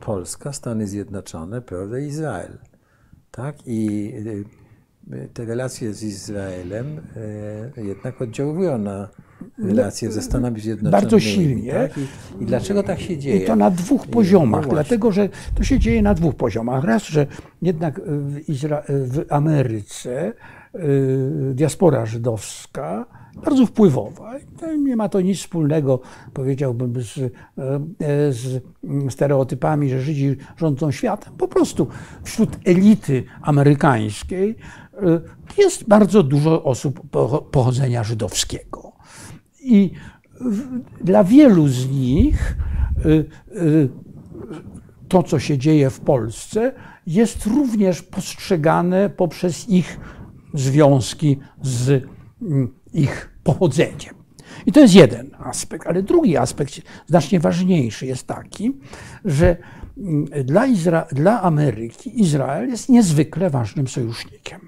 [0.00, 2.58] Polska, Stany Zjednoczone, prawda, Izrael.
[3.36, 3.56] Tak?
[3.66, 4.12] I
[5.12, 6.98] y, te relacje z Izraelem
[7.76, 9.08] y, jednak oddziałują na
[9.58, 11.02] relacje ze Stanami Zjednoczonymi.
[11.02, 11.72] Bardzo silnie.
[11.72, 11.98] Tak?
[11.98, 12.06] I,
[12.42, 13.36] I, dlaczego tak się dzieje?
[13.36, 16.84] I to na dwóch poziomach, no dlatego że to się dzieje na dwóch poziomach.
[16.84, 17.26] Raz, że
[17.62, 20.34] jednak w, Izra w Ameryce y,
[21.54, 23.06] diaspora żydowska
[23.44, 24.32] bardzo wpływowa.
[24.78, 26.00] Nie ma to nic wspólnego,
[26.32, 27.30] powiedziałbym, z, e,
[28.32, 28.62] z,
[29.10, 31.32] stereotypami, że Żydzi rządzą światem.
[31.38, 31.86] Po prostu
[32.24, 34.56] wśród elity amerykańskiej
[34.92, 35.20] e,
[35.58, 37.00] jest bardzo dużo osób
[37.50, 38.92] pochodzenia żydowskiego.
[39.60, 39.90] I
[41.00, 42.56] dla wielu z nich
[45.08, 46.72] to, co się dzieje w Polsce,
[47.06, 50.00] jest również postrzegane poprzez ich
[50.54, 52.04] związki z
[52.92, 54.14] ich pochodzeniem.
[54.66, 58.76] I to jest jeden aspekt, ale drugi aspekt, znacznie ważniejszy, jest taki,
[59.24, 59.56] że
[59.98, 64.60] mm, dla, Izra dla Ameryki Izrael jest niezwykle ważnym sojusznikiem.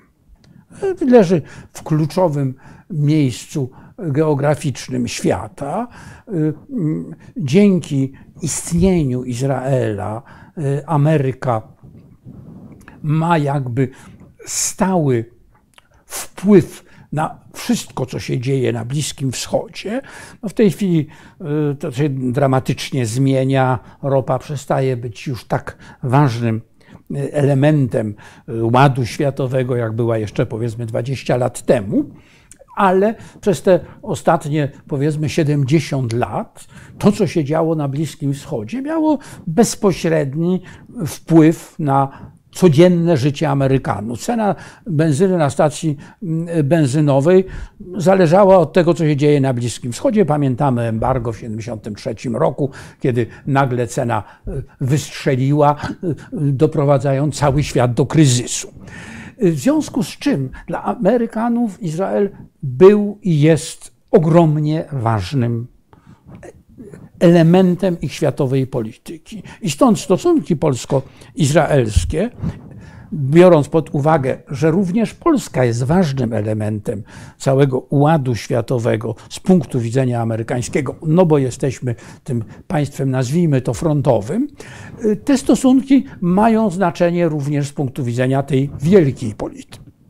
[1.01, 2.55] Leży w kluczowym
[2.91, 5.89] miejscu geograficznym świata.
[6.28, 8.12] Mm, dzięki
[8.43, 10.22] istnieniu Izraela
[10.59, 11.62] y, Ameryka
[13.03, 13.89] ma jakby
[14.47, 15.36] stały
[16.07, 20.00] wpływ na wszystko, co się dzieje na Bliskim Wschodzie.
[20.42, 21.07] No w tej chwili
[21.72, 23.78] y, to się dramatycznie zmienia.
[24.02, 26.62] Ropa przestaje być już tak ważnym
[27.16, 28.14] y, elementem
[28.48, 32.04] y, ładu światowego, jak była jeszcze powiedzmy 20 lat temu.
[32.76, 36.66] Ale przez te ostatnie, powiedzmy, 70 lat,
[36.98, 40.62] to, co się działo na Bliskim Wschodzie, miało bezpośredni
[41.07, 42.09] wpływ na
[42.57, 44.20] codzienne życie Amerykanów.
[44.20, 44.54] Cena
[44.86, 47.44] benzyny na stacji mm, benzynowej
[47.96, 50.24] zależała od tego, co się dzieje na Bliskim Wschodzie.
[50.24, 54.50] Pamiętamy embargo w 1973 roku, kiedy nagle cena e,
[54.80, 58.72] wystrzeliła, e, doprowadzając cały świat do kryzysu.
[59.38, 62.30] W związku z czym dla Amerykanów Izrael
[62.62, 65.75] był i jest ogromnie ważnym
[67.18, 69.42] elementem ich światowej polityki.
[69.62, 72.30] I stąd stosunki polsko-izraelskie,
[73.12, 77.02] biorąc pod uwagę, że również Polska jest ważnym elementem
[77.38, 81.94] całego ładu światowego z punktu widzenia amerykańskiego, no bo jesteśmy
[82.24, 84.48] tym państwem, nazwijmy to frontowym,
[85.24, 89.34] te stosunki mają znaczenie również z punktu widzenia tej wielkiej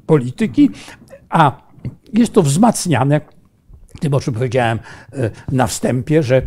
[0.06, 0.70] polityki,
[1.28, 1.66] a
[2.12, 3.20] jest to wzmacniane
[4.00, 4.78] tym, o czym powiedziałem
[5.12, 6.42] e, na wstępie, że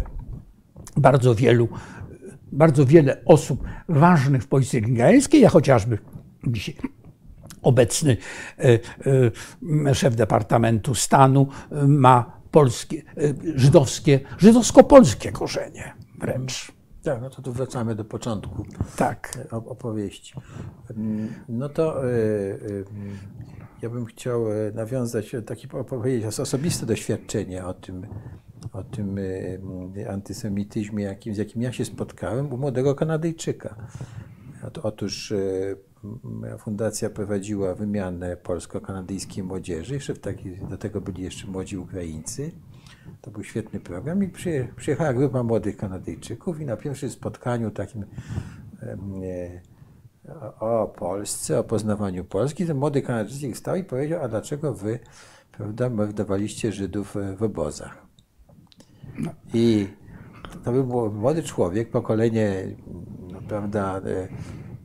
[1.00, 1.68] bardzo wielu,
[2.52, 5.98] bardzo wiele osób ważnych w polityce izraelskiej, ja chociażby
[6.48, 6.76] dzisiaj
[7.62, 8.18] obecny
[8.60, 8.80] e,
[9.86, 11.48] e, szef Departamentu Stanu
[11.88, 13.04] ma polskie,
[13.56, 16.72] żydowskie, żydowsko-polskie korzenie wręcz.
[17.04, 19.38] Tak, no to tu wracamy do początku tak.
[19.52, 20.34] opowieści.
[21.50, 22.02] No to
[23.82, 28.08] ja bym chciał nawiązać, taki powiedzieć osobiste doświadczenie o tym,
[28.74, 29.18] o tym
[29.98, 33.76] e, antysemityzmie, jakim, z jakim ja się spotkałem u młodego Kanadyjczyka.
[34.84, 35.38] Otóż e,
[36.24, 39.94] moja fundacja prowadziła wymianę polsko-kanadyjskiej młodzieży.
[39.94, 42.52] Jeszcze w taki, do tego byli jeszcze młodzi Ukraińcy.
[43.22, 44.32] To był świetny program i
[44.76, 48.06] przyjechała grupa młodych Kanadyjczyków i na pierwszym spotkaniu takim
[48.82, 49.62] e,
[50.60, 55.00] o Polsce, o poznawaniu Polski, ten młody Kanadyjczyk stał i powiedział, a dlaczego wy
[55.52, 58.09] prawda, mordowaliście Żydów w obozach?
[59.54, 59.88] I
[60.64, 62.64] to był młody człowiek, pokolenie,
[63.32, 64.28] no, prawda, e,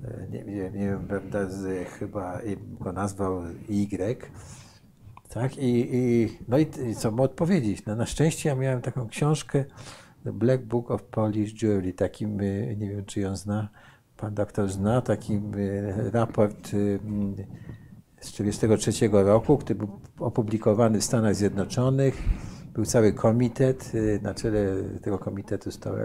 [0.09, 2.41] e, nie, nie, nie wiem, prawda, z, chyba
[2.81, 4.17] go nazwał Y,
[5.29, 7.87] tak, i, i no i, i co mu odpowiedzieć?
[7.87, 9.65] No, na szczęście ja miałem taką książkę,
[10.25, 13.69] Black Book of Polish Jewry, takim, e, nie wiem, czy ją zna,
[14.17, 15.41] pan doktor zna, taki
[16.13, 16.69] raport
[18.21, 22.23] z 1943 roku, który był opublikowany w Stanach Zjednoczonych
[22.75, 24.65] był cały komitet, y, na czele
[25.03, 25.97] tego komitetu stał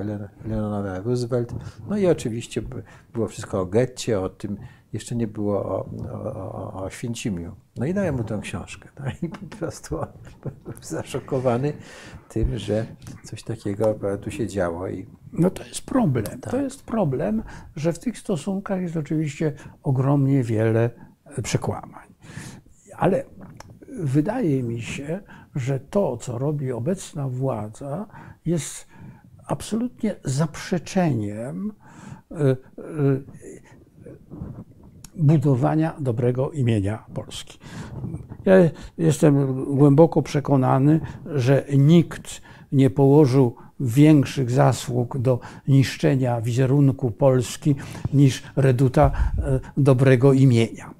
[0.45, 1.53] Eleonora Roosevelt.
[1.89, 2.61] No i oczywiście
[3.13, 4.57] było wszystko o getcie, o tym,
[4.93, 7.55] jeszcze nie było o, o, o Święcimiu.
[7.75, 8.89] No i dałem mu tę książkę.
[8.95, 9.23] Tak?
[9.23, 9.95] I po prostu
[10.43, 11.73] był zaszokowany
[12.29, 12.85] tym, że
[13.23, 14.87] coś takiego tu się działo.
[14.87, 15.05] I...
[15.33, 16.25] No to jest problem.
[16.25, 16.51] Tak.
[16.51, 17.43] To jest problem,
[17.75, 19.53] że w tych stosunkach jest oczywiście
[19.83, 20.89] ogromnie wiele
[21.43, 22.09] przekłamań.
[22.97, 23.23] Ale
[23.99, 25.19] wydaje mi się,
[25.55, 28.05] że to, co robi obecna władza,
[28.45, 28.87] jest
[29.47, 31.71] absolutnie zaprzeczeniem
[32.31, 33.23] y, y,
[35.15, 37.59] budowania dobrego imienia Polski.
[38.45, 38.53] Ja
[38.97, 42.41] jestem głęboko przekonany, że nikt
[42.71, 47.75] nie położył większych zasług do niszczenia wizerunku Polski
[48.13, 49.41] niż reduta y,
[49.77, 50.93] dobrego imienia.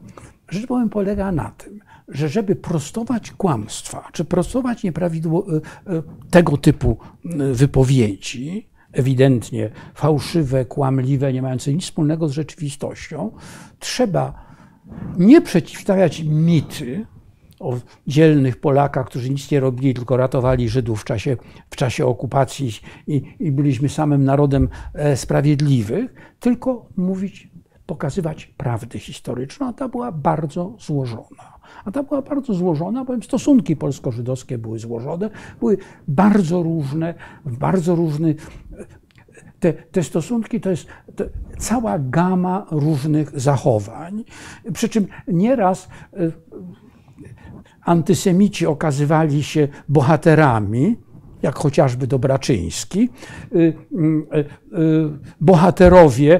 [0.49, 1.79] Rzecz bowiem polega na tym,
[2.09, 5.55] że żeby prostować kłamstwa, czy prostować nieprawidło e,
[5.93, 6.97] e, tego typu
[7.53, 13.31] wypowiedzi, ewidentnie fałszywe, kłamliwe, nie mające nic wspólnego z rzeczywistością,
[13.79, 14.49] trzeba
[15.17, 17.05] nie przeciwstawiać mity
[17.59, 21.37] o dzielnych Polakach, którzy nic nie robili, tylko ratowali Żydów w czasie,
[21.69, 22.71] w czasie okupacji
[23.07, 27.49] i, i byliśmy samym narodem e, sprawiedliwych, tylko mówić,
[27.85, 31.58] pokazywać prawdę historyczną, a ta była bardzo złożona.
[31.85, 37.13] A ta była bardzo złożona, bowiem stosunki polsko-żydowskie były złożone, były bardzo różne,
[37.45, 38.35] bardzo różny.
[39.59, 41.23] Te, te stosunki to jest to
[41.57, 44.23] cała gama różnych zachowań.
[44.73, 46.17] Przy czym nieraz e,
[47.81, 50.97] antysemici okazywali się bohaterami,
[51.41, 53.09] jak chociażby Dobraczyński.
[53.55, 53.73] E, e,
[55.41, 56.39] bohaterowie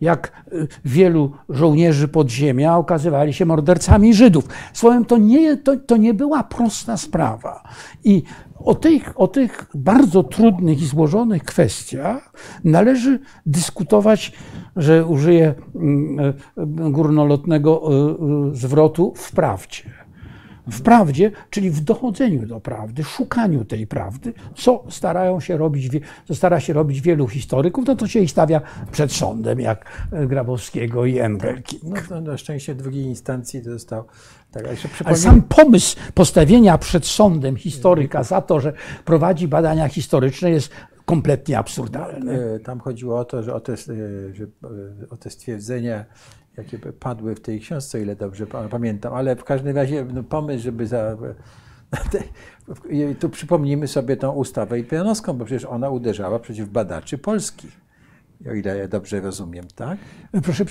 [0.00, 4.48] jak y, wielu żołnierzy podziemia okazywali się mordercami Żydów.
[4.72, 7.62] Słowem, to nie, to, to nie była prosta sprawa.
[8.04, 8.22] I
[8.58, 12.32] o tych, o tych bardzo trudnych i złożonych kwestiach
[12.64, 14.32] należy dyskutować,
[14.76, 16.34] że użyję mm, y,
[16.90, 17.82] górnolotnego
[18.52, 19.95] y, zwrotu, w prawdzie
[20.66, 25.90] w prawdzie, czyli w dochodzeniu do prawdy, szukaniu tej prawdy, co starają się robić,
[26.28, 28.60] co stara się robić wielu historyków, no to się ich stawia
[28.92, 32.10] przed sądem, jak Grabowskiego i Engelking.
[32.10, 34.04] No, na szczęście drugiej instancji to został
[34.50, 34.64] tak,
[35.04, 38.72] Ale sam pomysł postawienia przed sądem historyka za to, że
[39.04, 40.70] prowadzi badania historyczne jest
[41.04, 42.54] kompletnie absurdalny.
[42.54, 43.76] E, tam chodziło o to, że o te, e,
[44.34, 46.04] że e, o te stwierdzenia
[46.56, 50.86] jakie padły w tej książce, ile dobrze pamiętam, ale w każdym razie no, pomysł, żeby
[50.86, 51.16] za,
[53.20, 57.86] tu przypomnijmy sobie tą ustawę IPN-owską, bo przecież ona uderzała przeciw badaczy polskich.
[58.50, 59.98] O ile ja dobrze rozumiem, tak?
[60.42, 60.64] Proszę,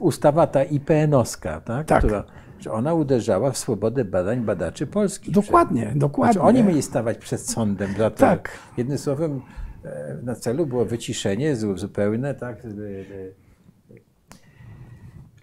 [0.00, 1.86] ustawa ta IPN-owska, tak?
[1.86, 1.98] tak.
[1.98, 2.24] Która,
[2.60, 5.34] że ona uderzała w swobodę badań badaczy polskich.
[5.34, 6.32] Dokładnie, dokładnie.
[6.32, 7.94] Znaczy, oni mieli stawać przed sądem.
[7.98, 8.16] Za to.
[8.16, 8.50] Tak.
[8.76, 9.40] Jednym słowem,
[9.84, 12.62] e, na celu było wyciszenie zupełne, tak,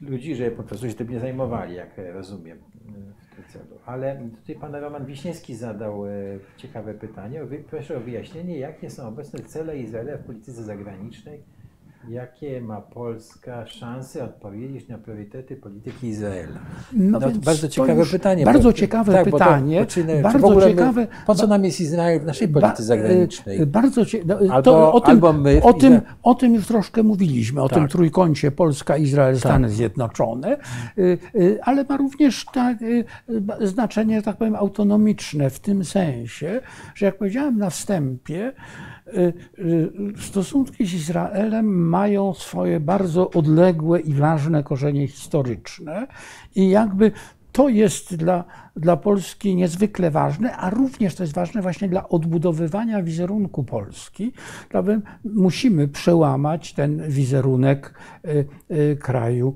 [0.01, 2.57] ludzi, że po prostu się tym nie zajmowali, jak rozumiem
[3.17, 3.79] w tym celu.
[3.85, 6.03] Ale tutaj pan Roman Wiśniewski zadał
[6.57, 7.41] ciekawe pytanie.
[7.69, 11.43] Proszę o wyjaśnienie, jakie są obecne cele Izraela w polityce zagranicznej
[12.09, 16.59] Jakie ma Polska szanse odpowiedzieć na priorytety polityki Izraela?
[16.93, 18.45] No, no bardzo ciekawe pytanie.
[18.45, 19.85] Bardzo bo, ciekawe tak, pytanie.
[19.85, 21.07] To, bardzo ciekawe.
[21.27, 23.65] Po co nam jest Izrael w naszej polityce zagranicznej?
[23.65, 24.45] Bardzo ciekawe.
[24.45, 27.79] No, albo, o, tym, my o, tym, o tym już troszkę mówiliśmy, o tak.
[27.79, 29.41] tym trójkącie Polska, Izrael, tak.
[29.41, 30.57] Stany Zjednoczone,
[30.97, 32.77] y, y, ale ma również tak,
[33.61, 36.61] znaczenie, tak powiem, autonomiczne w tym sensie,
[36.95, 38.53] że jak powiedziałem na wstępie,
[40.19, 46.07] stosunki z Izraelem mają swoje bardzo odległe i ważne korzenie historyczne
[46.55, 47.11] i jakby
[47.51, 48.43] to jest dla,
[48.75, 54.31] dla Polski niezwykle ważne, a również to jest ważne właśnie dla odbudowywania wizerunku Polski.
[54.69, 54.93] Prawda?
[55.25, 57.93] Musimy przełamać ten wizerunek
[58.71, 59.55] y, kraju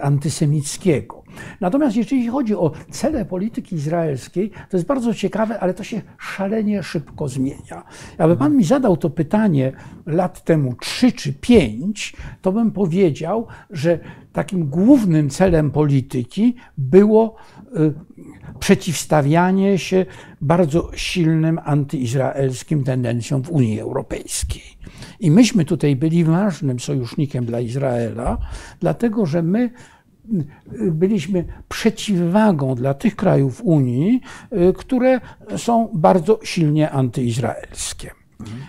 [0.00, 1.19] antysemickiego.
[1.60, 6.82] Natomiast jeżeli chodzi o cele polityki izraelskiej, to jest bardzo ciekawe, ale to się szalenie
[6.82, 7.84] szybko zmienia.
[8.18, 9.72] Jakby pan mi zadał to pytanie
[10.06, 13.98] lat temu trzy czy pięć, to bym powiedział, że
[14.32, 17.36] takim głównym celem polityki było
[17.76, 17.92] y,
[18.60, 20.06] przeciwstawianie się
[20.40, 24.62] bardzo silnym antyizraelskim tendencjom w Unii Europejskiej.
[25.20, 28.38] I myśmy tutaj byli ważnym sojusznikiem dla Izraela,
[28.80, 29.70] dlatego że my
[30.90, 34.20] byliśmy przeciwwagą dla tych krajów Unii,
[34.52, 35.20] y, które
[35.56, 38.10] są bardzo silnie antyizraelskie.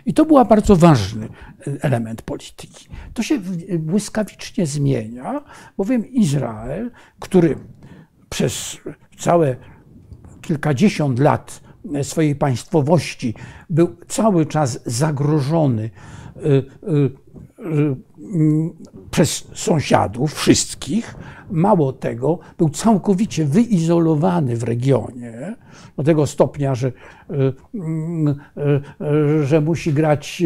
[0.05, 1.25] I to był bardzo ważny
[1.67, 2.87] y, element polityki.
[3.13, 3.39] To się
[3.79, 5.41] błyskawicznie zmienia,
[5.77, 7.57] bowiem Izrael, który
[8.29, 8.77] przez
[9.17, 9.55] całe
[10.41, 11.61] kilkadziesiąt lat
[12.03, 13.33] swojej państwowości
[13.69, 15.89] był cały czas zagrożony
[16.37, 16.63] y,
[19.11, 21.15] przez sąsiadów wszystkich.
[21.51, 25.55] Mało tego, był całkowicie wyizolowany w regionie,
[25.97, 26.91] do tego stopnia, że,
[29.43, 30.43] że musi grać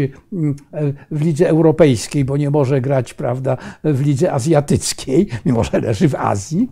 [1.11, 6.15] w lidze europejskiej, bo nie może grać prawda, w lidze azjatyckiej, mimo że leży w
[6.15, 6.69] Azji.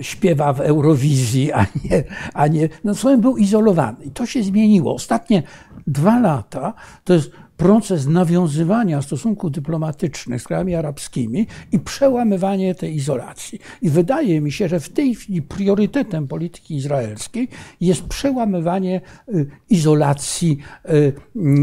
[0.00, 2.68] Śpiewa w Eurowizji, a nie, a nie.
[2.84, 4.04] No, słowem był izolowany.
[4.04, 4.94] I to się zmieniło.
[4.94, 5.42] Ostatnie
[5.86, 6.74] dwa lata
[7.04, 7.30] to jest
[7.62, 13.58] proces nawiązywania stosunków dyplomatycznych z krajami arabskimi i przełamywanie tej izolacji.
[13.82, 17.48] I wydaje mi się, że w tej chwili priorytetem polityki izraelskiej
[17.80, 20.58] jest przełamywanie y, izolacji
[20.90, 21.12] y,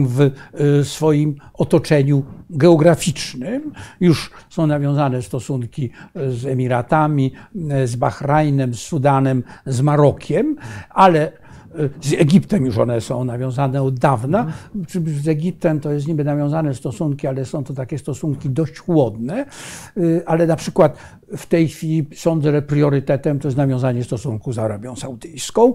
[0.05, 0.31] w
[0.81, 3.71] y, swoim otoczeniu geograficznym.
[3.99, 7.31] Już są nawiązane stosunki z Emiratami,
[7.85, 10.55] z Bahrajnem, z Sudanem, z Marokiem,
[10.89, 11.31] ale
[12.01, 14.53] z Egiptem już one są nawiązane od dawna.
[15.21, 19.45] Z Egiptem to jest niby nawiązane stosunki, ale są to takie stosunki dość chłodne.
[19.97, 20.97] Y, ale na przykład
[21.37, 25.73] w tej chwili sądzę, że priorytetem to jest nawiązanie stosunku z Arabią Saudyjską.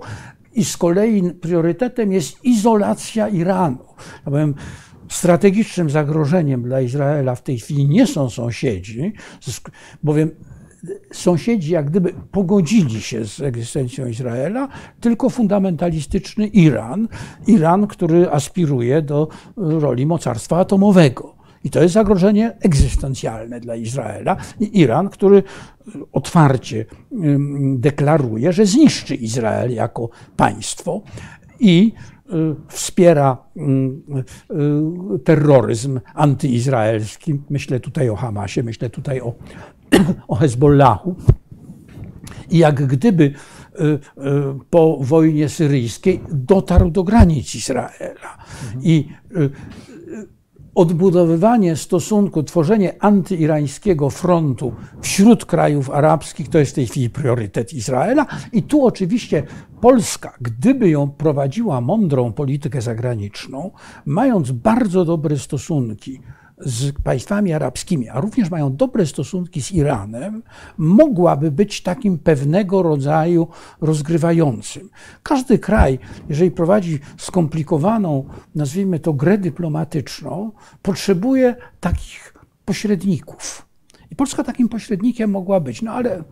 [0.55, 3.84] I z kolei priorytetem jest izolacja Iranu.
[4.26, 4.55] No powiem,
[5.09, 9.12] strategicznym zagrożeniem dla Izraela w tej chwili nie są sąsiedzi,
[10.03, 10.30] bowiem
[11.12, 14.68] sąsiedzi jak gdyby pogodzili się z egzystencją Izraela,
[15.01, 17.09] tylko fundamentalistyczny Iran,
[17.47, 21.35] Iran, który aspiruje do roli mocarstwa atomowego.
[21.64, 24.37] I to jest zagrożenie egzystencjalne dla Izraela.
[24.61, 25.43] I Iran, który
[26.12, 26.85] otwarcie
[27.74, 31.03] deklaruje, że zniszczy Izrael jako państwo
[31.65, 37.41] i y, wspiera y, terroryzm antyizraelski.
[37.51, 39.35] Myślę tutaj o Hamasie, myślę tutaj o
[40.29, 41.17] o Hezbollahu.
[42.51, 43.99] I jak gdyby y,
[44.71, 48.39] po wojnie syryjskiej dotarł do granic Izraela.
[48.83, 49.51] I y,
[50.75, 58.27] odbudowywanie stosunku, tworzenie antyirańskiego frontu wśród krajów arabskich to jest w tej chwili priorytet Izraela.
[58.53, 59.43] I tu oczywiście
[59.81, 63.70] Polska, gdyby ją prowadziła mądrą politykę zagraniczną,
[64.05, 66.20] mając bardzo dobre stosunki
[66.59, 70.42] z państwami arabskimi, a również mają dobre stosunki z Iranem,
[70.78, 73.48] mogłaby być takim pewnego rodzaju
[73.80, 74.90] rozgrywającym.
[75.22, 75.98] Każdy kraj,
[76.28, 78.24] jeżeli prowadzi skomplikowaną,
[78.55, 80.52] nazwijmy to, grę dyplomatyczną,
[80.82, 82.34] potrzebuje takich
[82.64, 83.66] pośredników.
[84.11, 86.24] I Polska takim pośrednikiem mogła być, no ale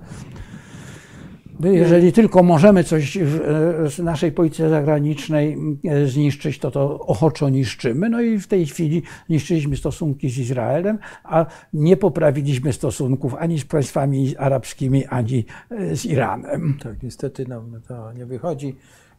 [1.60, 8.08] jeżeli tylko możemy coś w naszej polityce zagranicznej e, zniszczyć, to to ochoczo niszczymy.
[8.08, 13.64] No i w tej chwili niszczyliśmy stosunki z Izraelem, a nie poprawiliśmy stosunków ani z
[13.64, 16.78] państwami arabskimi, ani e, z Iranem.
[16.82, 18.76] Tak, niestety nam to nie wychodzi.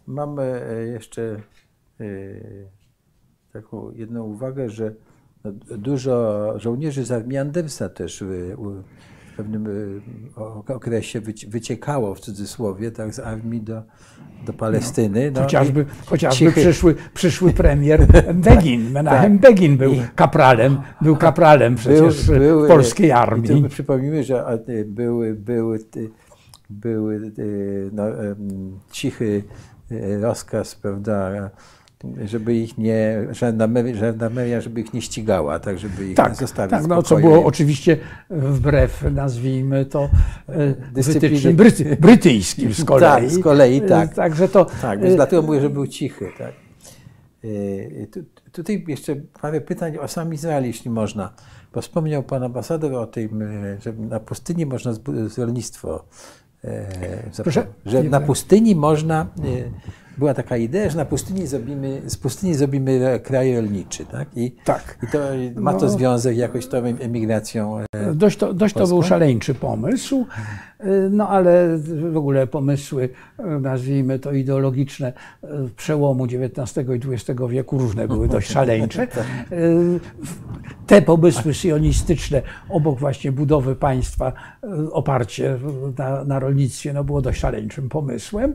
[0.07, 0.43] mam e,
[0.85, 1.41] jeszcze
[1.99, 2.05] e,
[3.53, 4.93] taką jedną uwagę, że
[5.43, 7.37] no, dużo żołnierzy z armii
[7.95, 8.23] też
[9.33, 9.67] w, pewnym
[10.35, 13.81] o- okresie wyci- wyciekało w cudzysłowie tak, z armii do,
[14.45, 15.31] do Palestyny.
[15.31, 19.51] No, Chociażby, i chociażby cichy- przyszły, przyszły premier Begin, Menachem Tak.
[19.51, 23.61] Begin był I- kapralem, był kapralem przecież w polskiej I armii.
[23.63, 26.09] tu przypomnijmy, że y, były, były, y,
[26.69, 28.03] były y, no,
[28.91, 29.43] cichy
[29.91, 31.49] y, rozkaz, prawda,
[32.25, 36.87] żeby ich nie, żandarmeria, żandarmeria żeby ich nie ścigała, tak, żeby ich Tak, zostawić tak
[36.87, 37.97] no, co było oczywiście
[38.29, 40.09] wbrew, nazwijmy to,
[40.49, 41.29] e, Dyscyplinie.
[41.29, 43.21] wytycznym bryty, brytyjskim z kolei.
[43.23, 44.11] Tak, z kolei, tak.
[44.11, 44.65] E, Także to...
[44.65, 46.29] Tak, e, więc dlatego mówię, że był cichy.
[46.37, 46.53] Tak.
[48.11, 48.19] Tu,
[48.51, 51.33] tutaj jeszcze parę pytań o sam Izrael, jeśli można.
[51.73, 53.43] Bo wspomniał pan ambasador o tym,
[53.79, 54.93] że na pustyni można
[55.37, 56.05] rolnictwo.
[57.43, 57.65] Proszę?
[57.85, 59.27] Że Nie na pustyni można.
[60.15, 64.27] E, Była taka idea, że na pustyni zrobimy, z pustyni zrobimy kraj rolniczy, tak?
[64.35, 64.97] I, Tak.
[65.03, 65.19] i to
[65.61, 65.91] ma to No.
[65.91, 67.77] związek jakoś z tą emigracją.
[67.79, 70.25] e, Dość to, dość to był szaleńczy pomysł,
[71.09, 71.77] no ale
[72.11, 73.09] w ogóle pomysły,
[73.39, 75.13] y, nazwijmy to ideologiczne,
[75.43, 79.07] y, przełomu XIX i XX wieku różne były dość szaleńcze.
[79.07, 79.23] Tak.
[79.51, 79.99] Y,
[80.87, 84.31] Te pomysły sionistyczne obok właśnie budowy państwa,
[84.63, 85.57] y, oparcie
[85.97, 88.53] na, na rolnictwie, no było dość szaleńczym pomysłem.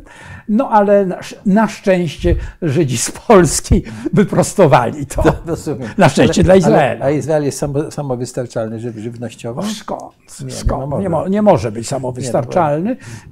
[0.49, 5.22] No ale na, na szczęście Żydzi z Polski wyprostowali to.
[5.47, 5.89] Rozumiem.
[5.99, 7.05] Na szczęście Ale- dla Izraela.
[7.05, 9.62] Ale, a Izrael jest samo, samowystarczalny żyw, żywnościowo?
[9.62, 10.12] Skąd?
[10.45, 10.99] Nie, Skąd?
[11.01, 12.18] Nie, mo, nie może być samowystarczalny.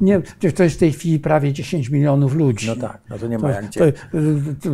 [0.01, 2.67] Nie, przecież to jest w tej chwili prawie 10 milionów ludzi.
[2.67, 3.81] No tak, no to nie ma jak to,
[4.63, 4.71] to,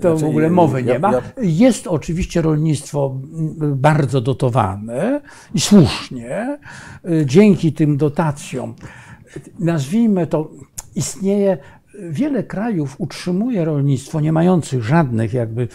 [0.00, 1.12] to w Znaczy, ogóle mowy ja- nie ma.
[1.42, 5.20] Jest oczywiście rolnictwo mm, bardzo dotowane
[5.54, 6.58] i słusznie.
[7.10, 8.74] Y, Dzięki tym dotacjom,
[9.58, 10.50] nazwijmy to,
[10.94, 11.58] istnieje
[12.10, 15.68] wiele krajów utrzymuje rolnictwo, nie mających żadnych jakby y,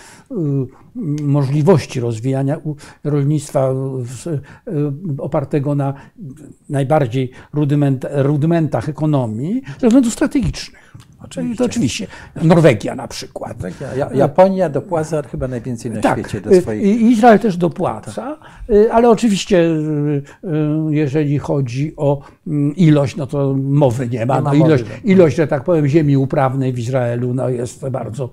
[1.21, 2.57] możliwości rozwijania
[3.03, 3.71] rolnictwa
[4.27, 4.41] y,
[5.17, 5.93] opartego na
[6.69, 10.97] najbardziej rudyment, rudymentach ekonomii ze względów strategicznych.
[11.23, 11.57] Oczywiście.
[11.57, 12.07] To oczywiście.
[12.43, 13.57] Norwegia na przykład.
[13.97, 16.83] Ja- Japonia dopłaca chyba najwięcej na Tak, świecie do swoich.
[16.83, 18.37] i Izrael też dopłaca,
[18.69, 24.35] y, ale oczywiście, y, y, jeżeli chodzi o mm, ilość, no to mowy nie ma.
[24.41, 25.05] No mowy, ilość, tak.
[25.05, 28.29] ilość, że tak powiem, ziemi uprawnej w Izraelu no jest bardzo,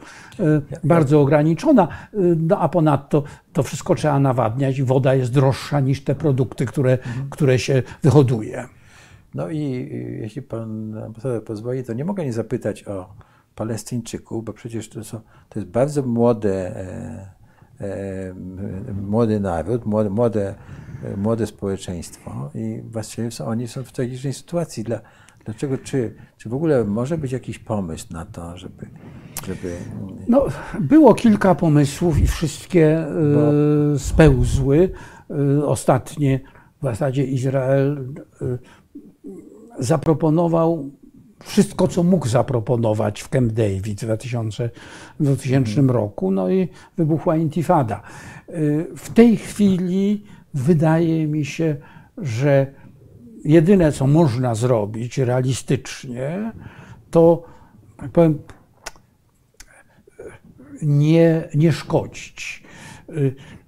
[0.84, 1.88] bardzo ograniczona.
[2.36, 3.22] No a ponadto
[3.52, 7.26] to wszystko trzeba nawadniać i woda jest droższa niż te produkty, które, Mhm.
[7.30, 8.64] które się wyhoduje.
[9.34, 13.14] No i y, jeśli pan ambasador pozwoli, to nie mogę nie zapytać o
[13.54, 17.32] Palestyńczyków, bo przecież to, są, to jest bardzo młode, e,
[17.80, 18.34] e,
[19.02, 20.54] młody naród, młode, młode,
[21.04, 24.84] e, młode społeczeństwo i właściwie są, oni są w tragicznej sytuacji.
[24.84, 25.00] Dla,
[25.44, 28.86] dlaczego, czy, czy w ogóle może być jakiś pomysł na to, żeby,
[29.46, 29.76] żeby
[30.28, 30.46] No,
[30.80, 33.06] było kilka pomysłów i wszystkie
[33.94, 34.90] y, spełzły.
[35.58, 36.40] Y, ostatnie
[36.80, 38.14] w zasadzie Izrael
[39.78, 40.90] zaproponował
[41.44, 44.70] wszystko, co mógł zaproponować w Camp David w 2000,
[45.20, 48.02] w 2000 roku, no i wybuchła intifada.
[48.48, 51.76] Y, W tej chwili wydaje mi się,
[52.18, 52.66] że
[53.44, 56.52] jedyne, co można zrobić realistycznie,
[57.10, 57.42] to
[57.96, 58.38] tak powiem,
[60.82, 62.64] nie, nie szkodzić.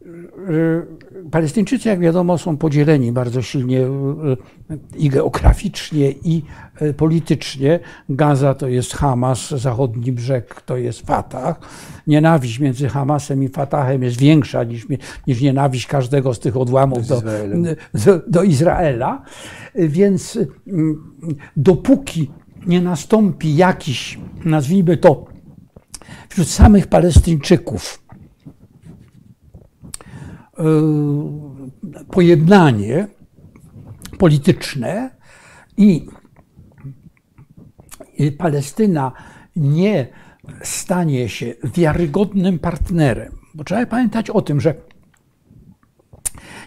[0.06, 3.86] Y, y, Palestyńczycy, jak wiadomo, są podzieleni bardzo silnie y,
[4.96, 6.42] i geograficznie, i
[6.96, 7.80] politycznie.
[8.08, 11.60] Gaza to jest Hamas, zachodni brzeg to jest Fatah.
[12.06, 14.86] Nienawiść między Hamasem i Fatahem jest większa niż,
[15.26, 17.22] niż nienawiść każdego z tych odłamów do,
[18.04, 19.22] do, do Izraela.
[19.74, 20.38] Więc
[21.56, 22.30] dopóki
[22.66, 25.26] nie nastąpi jakiś, nazwijmy to,
[26.28, 28.05] wśród samych Palestyńczyków
[32.10, 33.08] pojednanie
[34.18, 35.10] polityczne
[35.76, 36.06] i
[38.38, 39.12] Palestyna
[39.56, 40.06] nie
[40.62, 44.74] stanie się wiarygodnym partnerem, bo trzeba pamiętać o tym, że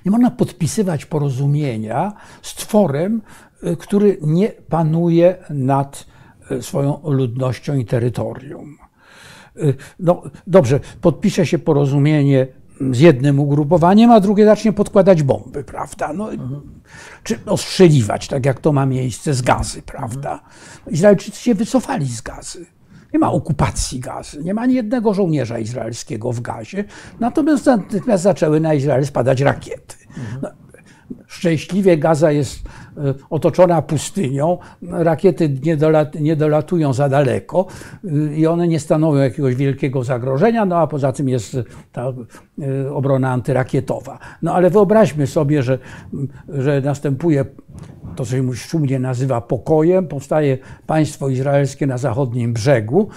[0.06, 3.22] nie można podpisywać porozumienia z tworem,
[3.64, 6.06] y, który nie panuje nad
[6.52, 8.78] y, swoją ludnością i terytorium.
[10.00, 12.48] No dobrze, podpisze się porozumienie
[12.92, 16.14] z jednym ugrupowaniem, a drugie zacznie podkładać bomby, prawda?
[16.14, 16.30] No,
[17.24, 20.40] Czy ostrzeliwać, tak jak to ma miejsce z gazy, prawda?
[20.88, 22.66] Izraelczycy się wycofali z gazy.
[23.14, 26.84] Nie ma okupacji gazy, nie ma ani jednego żołnierza izraelskiego w gazie,
[27.20, 29.96] natomiast natychmiast zaczęły na Izrael spadać rakiety.
[30.42, 30.50] No,
[31.28, 32.60] szczęśliwie Gaza jest
[33.30, 37.66] otoczona pustynią, rakiety nie, dolat, nie dolatują za daleko
[38.06, 41.58] y, i one nie stanowią jakiegoś wielkiego zagrożenia, no a poza tym jest
[41.92, 42.14] ta
[42.60, 44.20] y, obrona antyrakietowa.
[44.42, 45.80] No ale wyobraźmy sobie, że,
[46.50, 47.46] że następuje
[48.16, 50.58] to, co się szumnie nazywa pokojem, powstaje
[50.88, 53.10] państwo izraelskie na zachodnim brzegu,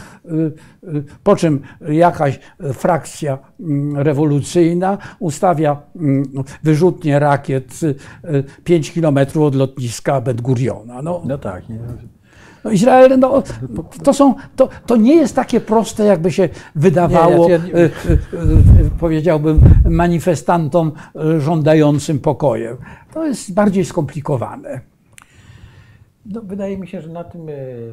[1.23, 2.41] po czym jakaś
[2.73, 6.25] frakcja mm, rewolucyjna ustawia mm,
[6.63, 7.81] wyrzutnie rakiet
[8.65, 11.03] 5 kilometrów od lotniska Ben Guriona.
[11.03, 11.69] No, no tak.
[11.69, 11.79] Nie?
[12.65, 13.43] No Izrael, no,
[14.05, 17.89] to, są, to, to nie jest takie proste, jakby się wydawało, nie, ja, ja,
[19.01, 19.61] powiedziałbym,
[19.91, 20.93] manifestantom
[21.39, 22.77] żądającym pokojem.
[23.15, 24.81] To jest bardziej skomplikowane.
[26.27, 27.47] No, wydaje mi się, że na tym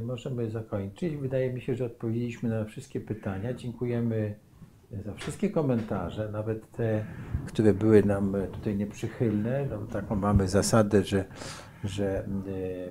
[0.06, 1.18] możemy zakończyć.
[1.18, 3.54] Wydaje mi się, że odpowiedzieliśmy na wszystkie pytania.
[3.54, 4.36] Dziękujemy
[5.06, 7.04] za wszystkie komentarze, nawet te,
[7.46, 9.66] które były nam tutaj nieprzychylne.
[9.70, 11.26] No, taką mamy zasadę, że,
[11.84, 12.28] że e,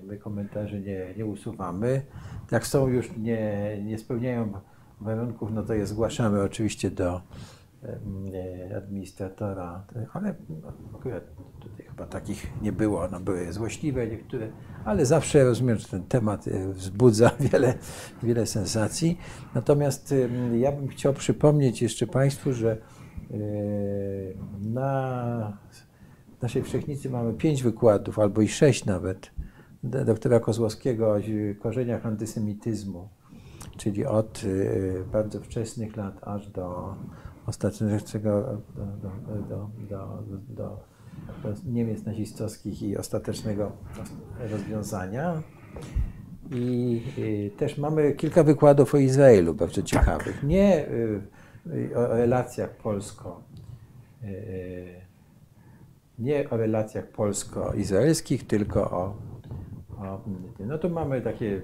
[0.06, 2.02] my komentarzy nie, nie usuwamy.
[2.50, 4.52] Jak są już nie, nie spełniają
[5.00, 7.22] warunków, no to je zgłaszamy oczywiście do
[7.82, 10.34] e, administratora, ale
[10.94, 11.24] akurat
[11.60, 14.48] tutaj chyba takich nie było, no były złośliwe niektóre,
[14.84, 17.74] ale zawsze rozumiem, że ten temat e, wzbudza wiele,
[18.22, 19.18] wiele sensacji.
[19.54, 20.14] Natomiast
[20.52, 22.78] ja bym chciał przypomnieć jeszcze Państwu, że e,
[26.42, 29.30] na naszej wszechnicy mamy pięć wykładów, albo i sześć nawet,
[29.82, 31.16] doktora Kozłowskiego o
[31.58, 33.08] korzeniach antysemityzmu,
[33.76, 36.94] czyli od e, bardzo wczesnych lat aż do
[37.46, 38.62] ostatecznego
[39.02, 39.10] do,
[39.48, 40.80] do, do,
[41.42, 43.72] do Niemiec nazistowskich i ostatecznego
[44.50, 45.42] rozwiązania.
[46.50, 49.84] I też mamy kilka wykładów o Izraelu, bardzo tak.
[49.84, 50.42] ciekawych.
[50.42, 51.22] Nie y,
[51.66, 53.42] y, o relacjach polsko,
[54.22, 55.07] y,
[56.18, 59.16] nie o relacjach polsko-izraelskich, tylko o
[60.66, 61.60] no to mamy takie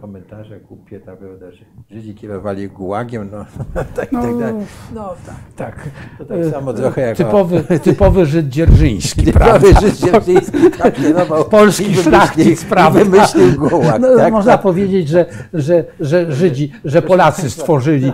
[0.00, 3.44] komentarze głupie, tak, prawda, że Żydzi kierowali gułagiem, no
[3.74, 4.54] tak, tak, no, tak.
[4.94, 5.88] No tak, tak.
[6.18, 11.94] To tak samo trochę jak typowy, typowy Żyd dzierżyński, Typowy Żyd dzierżyński, tak, kierował Polski
[11.94, 13.04] szlachcic, prawda?
[13.04, 14.00] wymyślił gułag.
[14.00, 14.62] No, tak, można tak.
[14.62, 18.12] powiedzieć, że, że, że Żydzi, że Polacy stworzyli,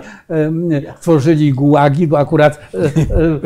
[0.97, 2.61] stworzyli gułagi, bo akurat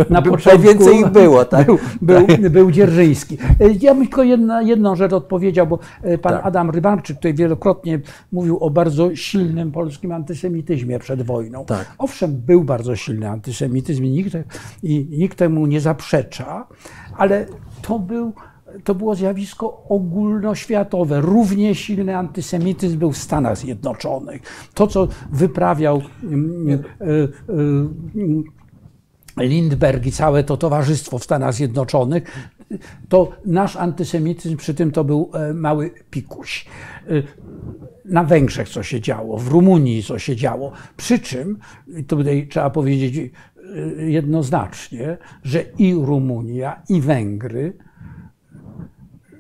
[0.09, 0.62] e, na początku...
[0.62, 1.66] Więcej ich było, tak?
[1.66, 3.39] Był, był, był dzierżyński.
[3.61, 6.47] E, ja bym tylko jedna, jedną rzecz odpowiedział, bo e, pan tak.
[6.47, 8.01] Adam Rybarczyk tutaj wielokrotnie
[8.32, 11.64] mówił o bardzo silnym polskim antysemityzmie przed wojną.
[11.64, 11.94] Tak.
[11.98, 14.36] Owszem, był bardzo silny antysemityzm i nikt,
[14.82, 16.66] i nikt temu nie zaprzecza,
[17.16, 17.47] ale
[17.82, 18.32] to był
[18.84, 21.20] to było zjawisko ogólnoświatowe.
[21.20, 24.43] Równie silny antysemityzm był w Stanach Zjednoczonych.
[24.74, 27.05] To, co wyprawiał mm, e,
[29.39, 32.22] e, Lindbergh i całe to towarzystwo w Stanach Zjednoczonych,
[33.09, 36.66] to nasz antysemityzm przy tym to był e, mały pikuś.
[37.09, 37.23] E,
[38.05, 40.73] na Węgrzech co się działo, w Rumunii co się działo.
[40.97, 41.59] Przy czym,
[42.07, 43.31] to tutaj trzeba powiedzieć e,
[44.03, 47.77] jednoznacznie, że i Rumunia, i Węgry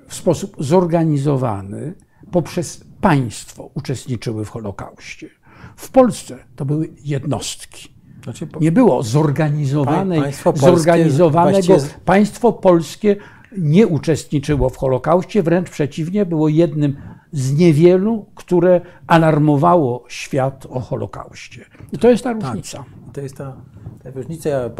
[0.08, 1.94] w sposób zorganizowany
[2.30, 5.28] poprzez państwo uczestniczyły w Holokauście.
[5.76, 7.91] W Polsce to były jednostki.
[8.24, 11.66] Znaczy, nie było zorganizowanej, państwo zorganizowanego.
[11.66, 12.00] Właściwie...
[12.04, 13.16] Państwo polskie
[13.58, 16.96] nie uczestniczyło w Holokauście, wręcz przeciwnie, było jednym
[17.32, 21.64] z niewielu, które alarmowało świat o Holokauście.
[21.92, 22.78] I to jest ta tak, różnica.
[22.78, 23.56] Tak, to jest ta,
[24.02, 24.48] ta różnica.
[24.48, 24.70] Ja,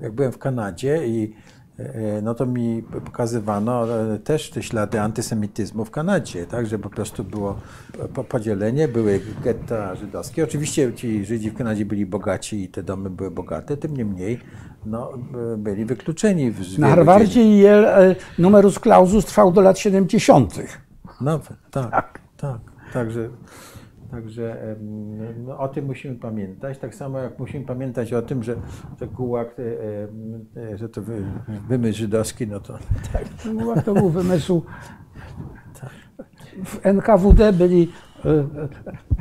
[0.00, 1.34] jak byłem w Kanadzie i
[2.22, 7.24] no to mi pokazywano e, też te ślady antysemityzmu w Kanadzie, tak, że po prostu
[7.24, 7.58] było
[8.28, 10.44] podzielenie, były getta żydowskie.
[10.44, 14.40] Oczywiście ci Żydzi w Kanadzie byli bogaci i te domy były bogate, tym niemniej
[14.86, 15.12] no,
[15.58, 16.50] byli wykluczeni.
[16.50, 20.54] W Na Harvardzie i e, numerus clausus trwał do lat 70.
[21.20, 21.38] No
[21.70, 22.58] tak, tak, tak.
[22.92, 23.28] Także
[24.12, 24.76] Także
[25.38, 26.78] no, o tym musimy pamiętać.
[26.78, 28.56] Tak samo jak musimy pamiętać o tym, że,
[29.00, 29.56] że gułak,
[30.56, 31.02] e, że to
[31.68, 32.78] wymysł żydowski, no to
[33.12, 33.24] tak.
[33.54, 34.62] Gułak to był wymysł.
[36.64, 37.92] W NKWD byli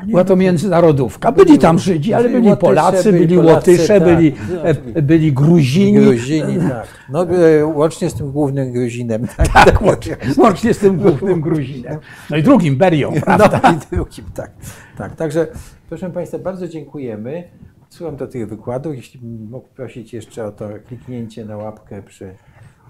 [0.07, 1.31] była to międzynarodówka.
[1.31, 5.03] Byli tam Żydzi, ale byli Polacy, byli Łotysze, byli, tak.
[5.03, 5.99] byli Gruzini.
[5.99, 6.87] Gruzini, tak.
[7.09, 9.27] No, e, łącznie z tym głównym Gruzinem.
[9.27, 11.97] Tak, tak łącznie, łącznie z tym głównym Gruzinem.
[12.29, 13.61] No i drugim Berią, no prawda?
[13.63, 14.51] No i drugim, tak.
[14.97, 15.15] tak.
[15.15, 15.47] Także,
[15.89, 17.43] proszę Państwa, bardzo dziękujemy.
[17.89, 18.95] Słucham do tych wykładów.
[18.95, 19.19] Jeśli
[19.49, 22.35] mógł prosić jeszcze o to kliknięcie na łapkę przy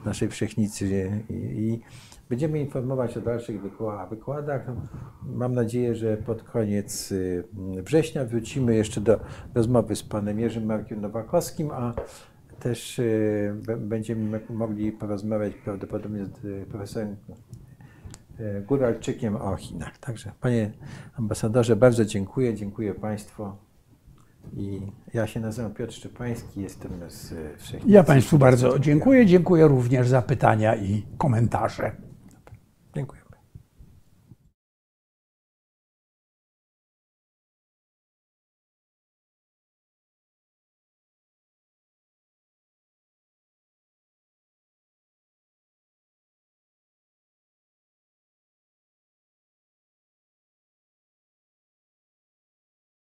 [0.05, 1.79] naszej wszechnicy i
[2.31, 3.61] Będziemy informować o dalszych
[4.09, 4.65] wykładach.
[5.23, 7.43] Mam nadzieję, że pod koniec y,
[7.83, 9.19] września wrócimy jeszcze do
[9.55, 11.93] rozmowy z panem Jerzym Markiem Nowakowskim, a
[12.59, 17.15] też y, będziemy mogli porozmawiać prawdopodobnie z y, profesorem
[18.67, 19.97] Góralczykiem o Chinach.
[19.97, 20.71] Także panie
[21.15, 23.51] ambasadorze, bardzo dziękuję, dziękuję państwu.
[24.53, 24.81] I
[25.13, 27.93] ja się nazywam Piotr Szczepański, jestem z Wszechnicy.
[27.93, 29.25] Ja Państwu bardzo dziękuję.
[29.25, 32.10] Dziękuję również za pytania i komentarze.